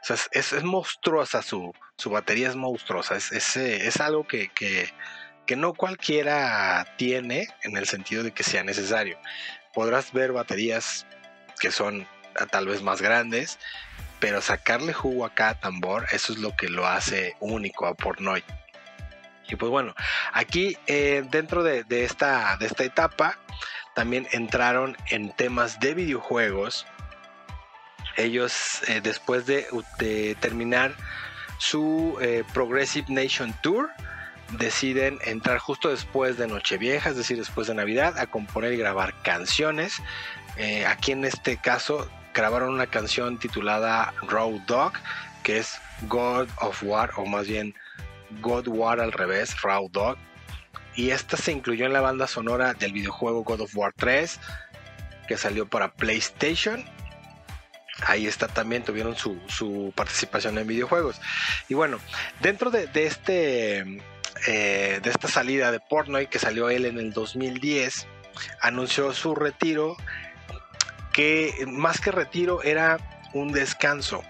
O 0.03 0.05
sea, 0.05 0.17
es, 0.31 0.63
monstruosa 0.63 1.41
su, 1.41 1.73
su, 1.97 2.09
batería, 2.09 2.49
es 2.49 2.55
monstruosa, 2.55 3.15
es, 3.15 3.31
es, 3.31 4.01
algo 4.01 4.27
que, 4.27 4.49
que, 4.49 4.93
que 5.47 5.55
no 5.55 5.73
cualquiera 5.73 6.85
tiene 6.97 7.47
en 7.63 7.77
el 7.77 7.87
sentido 7.87 8.23
de 8.23 8.33
que 8.33 8.43
sea 8.43 8.63
necesario. 8.63 9.17
Podrás 9.73 10.11
ver 10.11 10.33
baterías 10.33 11.07
que 11.59 11.71
son 11.71 12.07
tal 12.51 12.67
vez 12.67 12.81
más 12.81 13.01
grandes, 13.01 13.57
pero 14.19 14.41
sacarle 14.41 14.93
jugo 14.93 15.25
a 15.25 15.33
cada 15.33 15.59
tambor, 15.59 16.05
eso 16.11 16.33
es 16.33 16.39
lo 16.39 16.55
que 16.55 16.69
lo 16.69 16.85
hace 16.85 17.35
único 17.39 17.85
a 17.85 17.95
Portnoy. 17.95 18.43
Y 19.49 19.55
pues 19.55 19.71
bueno, 19.71 19.95
aquí 20.31 20.77
eh, 20.87 21.23
dentro 21.29 21.63
de, 21.63 21.83
esta, 21.89 22.55
de 22.57 22.67
esta 22.67 22.83
etapa 22.83 23.39
también 23.95 24.27
entraron 24.31 24.95
en 25.09 25.31
temas 25.31 25.79
de 25.79 25.93
videojuegos. 25.95 26.85
Ellos 28.15 28.81
eh, 28.87 29.01
después 29.01 29.45
de, 29.45 29.65
terminar 30.39 30.93
su 31.57 32.17
eh, 32.21 32.43
Progressive 32.53 33.07
Nation 33.09 33.53
Tour, 33.61 33.89
deciden 34.51 35.19
entrar 35.25 35.57
justo 35.59 35.89
después 35.89 36.37
de 36.37 36.47
Nochevieja, 36.47 37.09
es 37.09 37.15
decir, 37.15 37.37
después 37.37 37.67
de 37.67 37.75
Navidad, 37.75 38.17
a 38.17 38.27
componer 38.27 38.73
y 38.73 38.77
grabar 38.77 39.13
canciones. 39.23 40.01
aquí 40.87 41.11
en 41.11 41.23
este 41.23 41.57
caso 41.57 42.09
grabaron 42.39 42.73
una 42.73 42.87
canción 42.87 43.37
titulada 43.37 44.13
Raw 44.29 44.63
Dog, 44.65 44.93
que 45.43 45.57
es 45.57 45.77
God 46.03 46.47
of 46.61 46.81
War, 46.83 47.11
o 47.17 47.25
más 47.25 47.49
bien 47.49 47.75
God 48.39 48.69
War 48.69 49.01
al 49.01 49.11
revés, 49.11 49.61
Raw 49.61 49.89
Dog. 49.89 50.17
Y 50.95 51.11
esta 51.11 51.35
se 51.35 51.51
incluyó 51.51 51.85
en 51.85 51.91
la 51.91 51.99
banda 51.99 52.27
sonora 52.27 52.73
del 52.73 52.93
videojuego 52.93 53.43
God 53.43 53.59
of 53.59 53.75
War 53.75 53.93
3, 53.93 54.39
que 55.27 55.35
salió 55.35 55.67
para 55.67 55.91
PlayStation. 55.91 56.85
Ahí 58.07 58.25
está 58.25 58.47
también, 58.47 58.85
tuvieron 58.85 59.17
su, 59.17 59.91
participación 59.93 60.57
en 60.57 60.65
videojuegos. 60.65 61.19
Y 61.67 61.73
bueno, 61.73 61.99
dentro 62.39 62.71
de, 62.71 62.89
este, 62.93 63.79
eh, 64.47 64.99
de 65.03 65.09
esta 65.09 65.27
salida 65.27 65.73
de 65.73 65.81
Portnoy, 65.81 66.27
que 66.27 66.39
salió 66.39 66.69
él 66.69 66.85
en 66.85 66.99
el 66.99 67.11
2010, 67.11 68.07
anunció 68.61 69.13
su 69.13 69.35
retiro 69.35 69.97
que 71.19 71.65
más 71.67 71.99
que 71.99 72.11
retiro 72.11 72.63
era 72.63 72.97
un 73.33 73.51
descanso. 73.51 74.23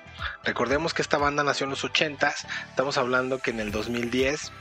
Recordemos 0.44 0.96
que 0.96 1.04
esta 1.04 1.20
banda 1.20 1.44
nació 1.44 1.66
en 1.66 1.70
los 1.70 1.84
80 1.84 2.34
estamos 2.68 2.98
hablando 2.98 3.38
que 3.38 3.52
en 3.52 3.60
el 3.60 3.72
2010 3.72 4.52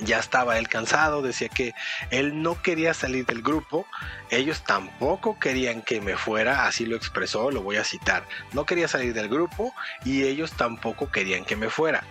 ya 0.00 0.18
estaba 0.18 0.58
él 0.58 0.66
cansado, 0.66 1.22
decía 1.22 1.48
que 1.48 1.74
él 2.10 2.42
no 2.42 2.60
quería 2.60 2.92
salir 2.92 3.24
del 3.24 3.40
grupo, 3.40 3.86
ellos 4.30 4.64
tampoco 4.64 5.38
querían 5.38 5.82
que 5.82 6.00
me 6.00 6.16
fuera, 6.16 6.66
así 6.66 6.86
lo 6.86 6.96
expresó, 6.96 7.52
lo 7.52 7.62
voy 7.62 7.76
a 7.76 7.84
citar, 7.84 8.26
no 8.52 8.66
quería 8.66 8.88
salir 8.88 9.14
del 9.14 9.28
grupo 9.28 9.72
y 10.04 10.24
ellos 10.24 10.50
tampoco 10.54 11.12
querían 11.12 11.44
que 11.44 11.54
me 11.54 11.70
fuera. 11.70 12.02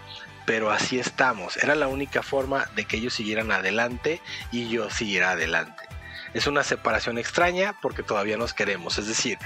Pero 0.45 0.71
así 0.71 0.99
estamos, 0.99 1.57
era 1.57 1.75
la 1.75 1.89
única 1.89 2.23
forma 2.23 2.65
de 2.77 2.85
que 2.85 2.95
ellos 2.95 3.13
siguieran 3.13 3.51
adelante 3.51 4.21
y 4.53 4.69
yo 4.69 4.89
siguiera 4.89 5.31
adelante 5.31 5.91
es 6.33 6.47
una 6.47 6.63
separación 6.63 7.17
extraña 7.17 7.75
porque 7.81 8.03
todavía 8.03 8.37
nos 8.37 8.53
queremos. 8.53 8.97
Es 8.97 9.07
decir, 9.07 9.37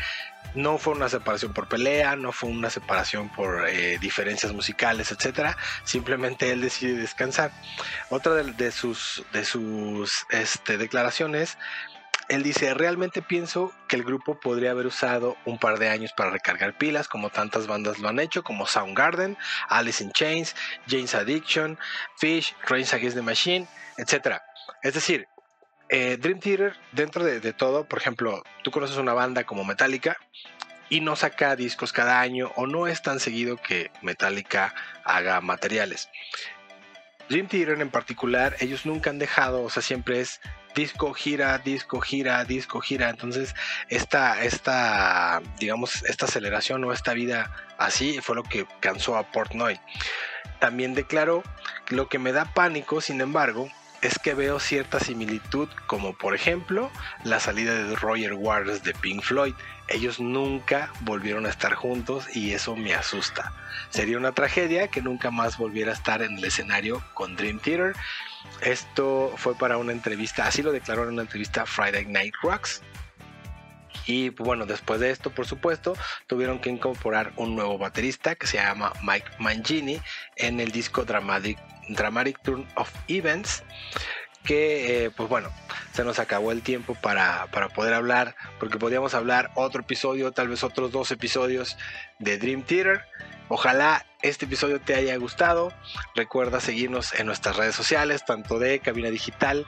no 0.54 0.78
fue 0.78 0.94
una 0.94 1.10
separación 1.10 1.54
por 1.54 1.68
pelea, 1.68 2.16
no 2.16 2.32
fue 2.32 2.50
una 2.50 2.70
separación 2.70 3.30
por 3.30 3.68
eh, 3.68 3.98
diferencias 4.00 4.54
musicales, 4.54 5.12
etcétera. 5.12 5.58
Simplemente 5.84 6.52
él 6.52 6.62
decide 6.62 6.94
descansar. 6.94 7.52
Otra 8.10 8.34
de, 8.36 8.72
sus, 8.72 9.24
de 9.34 9.46
sus 9.46 10.26
este, 10.30 10.78
declaraciones 10.78 11.58
él 12.28 12.42
dice, 12.42 12.74
realmente 12.74 13.22
pienso 13.22 13.72
que 13.88 13.96
el 13.96 14.04
grupo 14.04 14.40
podría 14.40 14.72
haber 14.72 14.88
usado 14.88 15.38
un 15.46 15.60
par 15.60 15.78
de 15.78 15.90
años 15.90 16.12
para 16.14 16.32
recargar 16.32 16.76
pilas, 16.78 17.08
como 17.08 17.30
tantas 17.30 17.68
bandas 17.68 18.00
lo 18.00 18.10
han 18.10 18.20
hecho, 18.20 18.44
como 18.44 18.66
Soundgarden, 18.66 19.38
Alice 19.70 20.04
in 20.04 20.12
Chains, 20.12 20.56
James 20.88 21.14
Addiction, 21.14 21.78
Fish, 22.18 22.56
Rains 22.68 22.94
Against 22.94 23.16
the 23.16 23.22
Machine, 23.22 23.68
etc. 23.98 24.40
Es 24.82 24.96
decir, 24.96 25.28
eh, 25.90 26.18
Dream 26.18 26.40
Theater, 26.40 26.76
dentro 26.92 27.24
de, 27.24 27.54
todo, 27.54 27.86
por 27.86 28.00
ejemplo, 28.00 28.44
tú 28.64 28.72
conoces 28.72 28.98
una 28.98 29.14
banda 29.14 29.44
como 29.44 29.64
Metallica 29.64 30.18
y 30.90 31.02
no 31.02 31.16
saca 31.16 31.56
discos 31.56 31.94
cada 31.94 32.20
año 32.20 32.52
o 32.56 32.68
no 32.68 32.88
es 32.88 33.02
tan 33.02 33.20
seguido 33.20 33.58
que 33.58 33.92
Metallica 34.02 34.74
haga 35.04 35.42
materiales. 35.42 36.10
Dream 37.30 37.48
Theater 37.48 37.82
en 37.82 37.90
particular, 37.90 38.56
ellos 38.60 38.86
nunca 38.86 39.10
han 39.10 39.20
dejado, 39.20 39.64
o 39.64 39.70
sea, 39.70 39.82
siempre 39.82 40.22
es 40.22 40.42
disco, 40.76 41.14
gira, 41.14 41.58
disco, 41.58 42.02
gira, 42.02 42.44
disco, 42.44 42.82
gira. 42.82 43.10
Entonces, 43.10 43.56
esta, 43.90 44.44
esta, 44.44 45.42
digamos, 45.60 46.04
esta 46.04 46.26
aceleración 46.26 46.84
o 46.84 46.94
esta 46.94 47.14
vida 47.14 47.52
así 47.78 48.20
fue 48.22 48.36
lo 48.36 48.44
que 48.44 48.68
cansó 48.80 49.18
a 49.18 49.32
Portnoy. 49.32 49.80
También 50.60 50.94
declaró, 50.94 51.44
lo 51.90 52.08
que 52.10 52.20
me 52.20 52.32
da 52.32 52.46
pánico, 52.54 53.02
sin 53.02 53.22
embargo, 53.22 53.70
es 54.02 54.20
que 54.20 54.34
veo 54.34 54.60
cierta 54.60 55.00
similitud, 55.00 55.70
como 55.88 56.14
por 56.14 56.36
ejemplo 56.36 56.92
la 57.24 57.40
salida 57.40 57.74
de 57.74 57.96
Roger 57.96 58.34
Waters 58.34 58.84
de 58.84 58.94
Pink 58.94 59.22
Floyd. 59.24 59.54
Ellos 59.88 60.20
nunca 60.20 60.92
volvieron 61.02 61.46
a 61.46 61.50
estar 61.50 61.74
juntos 61.74 62.36
y 62.36 62.54
eso 62.54 62.76
me 62.76 62.94
asusta. 62.94 63.54
Sería 63.90 64.18
una 64.18 64.32
tragedia 64.32 64.88
que 64.88 65.02
nunca 65.02 65.32
más 65.32 65.58
volviera 65.58 65.92
a 65.92 65.96
estar 65.96 66.22
en 66.22 66.38
el 66.38 66.44
escenario 66.44 67.04
con 67.14 67.36
Dream 67.36 67.60
Theater. 67.60 67.96
Esto 68.62 69.34
fue 69.38 69.56
para 69.56 69.78
una 69.78 69.92
entrevista, 69.92 70.48
así 70.48 70.62
lo 70.62 70.72
declaró 70.72 71.04
en 71.04 71.10
una 71.10 71.22
entrevista 71.24 71.66
Friday 71.66 72.06
Night 72.06 72.34
Rocks. 72.42 72.82
Y 74.06 74.30
bueno, 74.30 74.66
después 74.66 75.00
de 75.00 75.10
esto, 75.10 75.32
por 75.32 75.48
supuesto, 75.48 75.96
tuvieron 76.28 76.60
que 76.60 76.70
incorporar 76.70 77.34
un 77.38 77.56
nuevo 77.56 77.78
baterista 77.78 78.36
que 78.36 78.48
se 78.48 78.58
llama 78.58 78.94
Mike 79.02 79.32
Mangini 79.40 80.00
en 80.36 80.60
el 80.60 80.72
disco 80.72 81.06
Dramatic, 81.06 81.58
Dramatic 81.90 82.42
Turn 82.42 82.68
of 82.76 82.92
Events 83.08 83.64
que 84.46 85.06
eh, 85.06 85.10
pues 85.10 85.28
bueno, 85.28 85.50
se 85.92 86.04
nos 86.04 86.20
acabó 86.20 86.52
el 86.52 86.62
tiempo 86.62 86.96
para, 86.96 87.48
para, 87.48 87.68
poder 87.68 87.94
hablar, 87.96 88.36
porque 88.60 88.78
podíamos 88.78 89.16
hablar 89.16 89.52
otro 89.56 89.82
episodio, 89.82 90.32
tal 90.32 90.48
vez 90.48 90.64
otros 90.64 90.92
dos 90.92 91.12
episodios 91.12 91.78
de 92.20 92.38
Dream 92.38 92.62
Theater. 92.62 93.02
Ojalá 93.48 94.06
este 94.22 94.46
episodio 94.46 94.80
te 94.80 94.96
haya 94.96 95.16
gustado. 95.18 95.74
Recuerda 96.16 96.60
seguirnos 96.60 97.14
en 97.14 97.26
nuestras 97.26 97.58
redes 97.58 97.76
sociales, 97.76 98.24
tanto 98.26 98.60
de 98.60 98.80
Cabina 98.80 99.10
Digital 99.10 99.66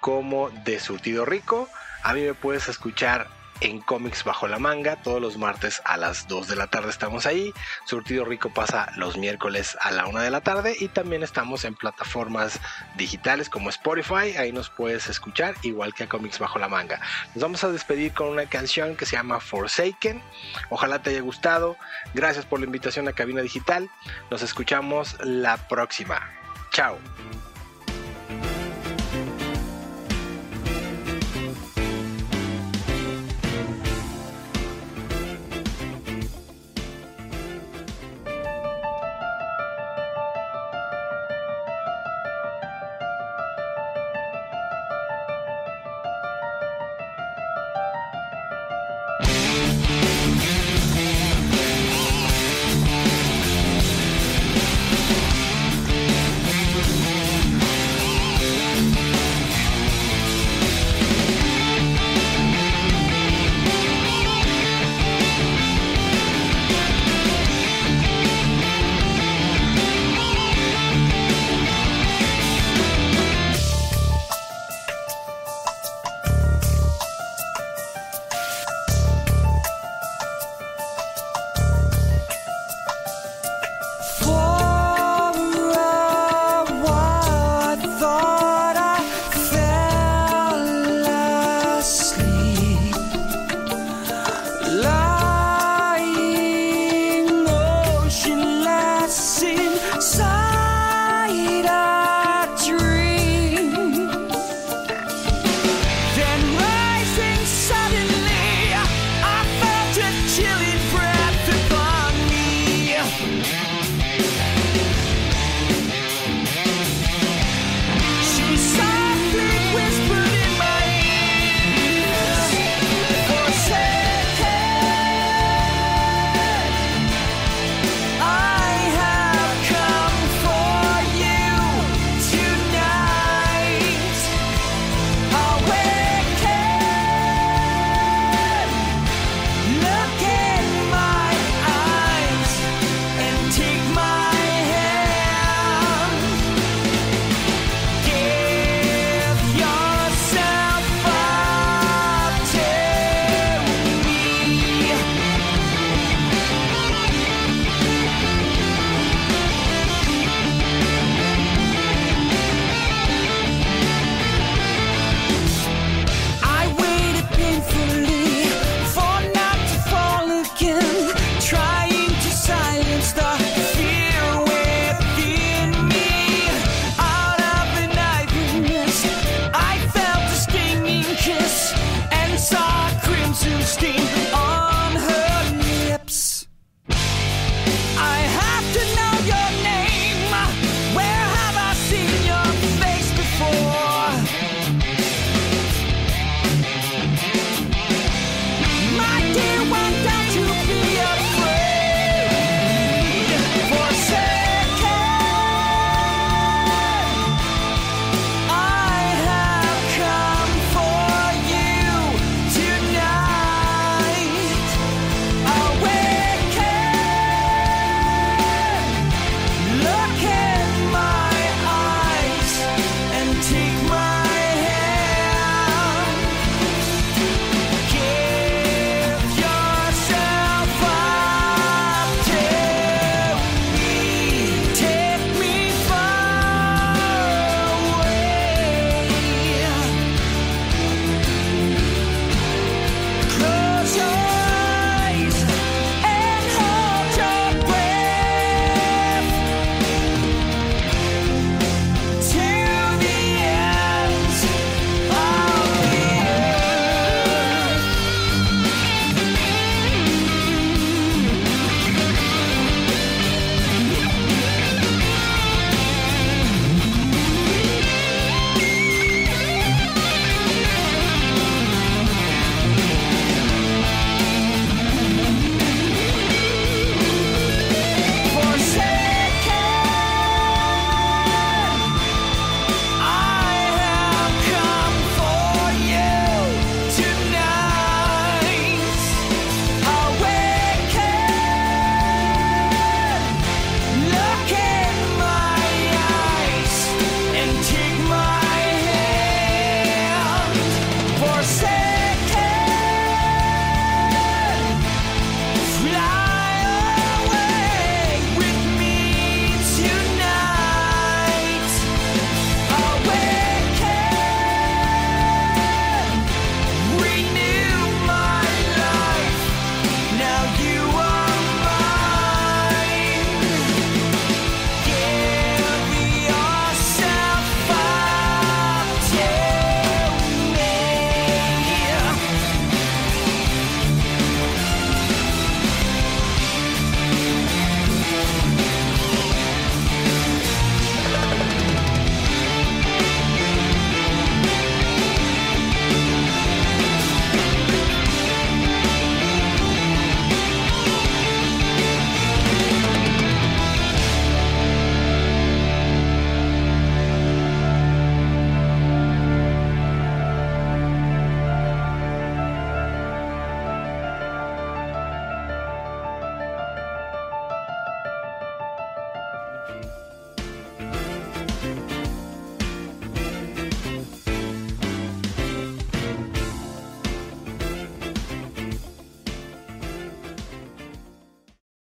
como 0.00 0.50
de 0.50 0.78
Surtido 0.80 1.24
Rico. 1.24 1.68
A 2.02 2.14
mí 2.14 2.22
me 2.22 2.34
puedes 2.34 2.68
escuchar 2.68 3.28
en 3.60 3.80
Cómics 3.80 4.24
Bajo 4.24 4.48
la 4.48 4.58
Manga. 4.58 4.96
Todos 4.96 5.20
los 5.20 5.38
martes 5.38 5.82
a 5.84 5.96
las 5.96 6.28
2 6.28 6.48
de 6.48 6.56
la 6.56 6.66
tarde 6.66 6.90
estamos 6.90 7.26
ahí. 7.26 7.52
Surtido 7.84 8.24
Rico 8.24 8.50
pasa 8.50 8.92
los 8.96 9.16
miércoles 9.16 9.76
a 9.80 9.90
la 9.90 10.06
1 10.06 10.20
de 10.20 10.30
la 10.30 10.40
tarde. 10.40 10.76
Y 10.78 10.88
también 10.88 11.22
estamos 11.22 11.64
en 11.64 11.74
plataformas 11.74 12.60
digitales 12.96 13.48
como 13.48 13.70
Spotify. 13.70 14.36
Ahí 14.38 14.52
nos 14.52 14.70
puedes 14.70 15.08
escuchar, 15.08 15.54
igual 15.62 15.94
que 15.94 16.04
a 16.04 16.08
Cómics 16.08 16.38
Bajo 16.38 16.58
la 16.58 16.68
Manga. 16.68 17.00
Nos 17.34 17.42
vamos 17.42 17.64
a 17.64 17.68
despedir 17.70 18.12
con 18.12 18.28
una 18.28 18.46
canción 18.46 18.96
que 18.96 19.06
se 19.06 19.16
llama 19.16 19.40
Forsaken. 19.40 20.22
Ojalá 20.70 21.02
te 21.02 21.10
haya 21.10 21.20
gustado. 21.20 21.76
Gracias 22.14 22.44
por 22.44 22.60
la 22.60 22.66
invitación 22.66 23.08
a 23.08 23.12
Cabina 23.12 23.42
Digital. 23.42 23.90
Nos 24.30 24.42
escuchamos 24.42 25.16
la 25.20 25.56
próxima. 25.68 26.30
Chao. 26.70 26.98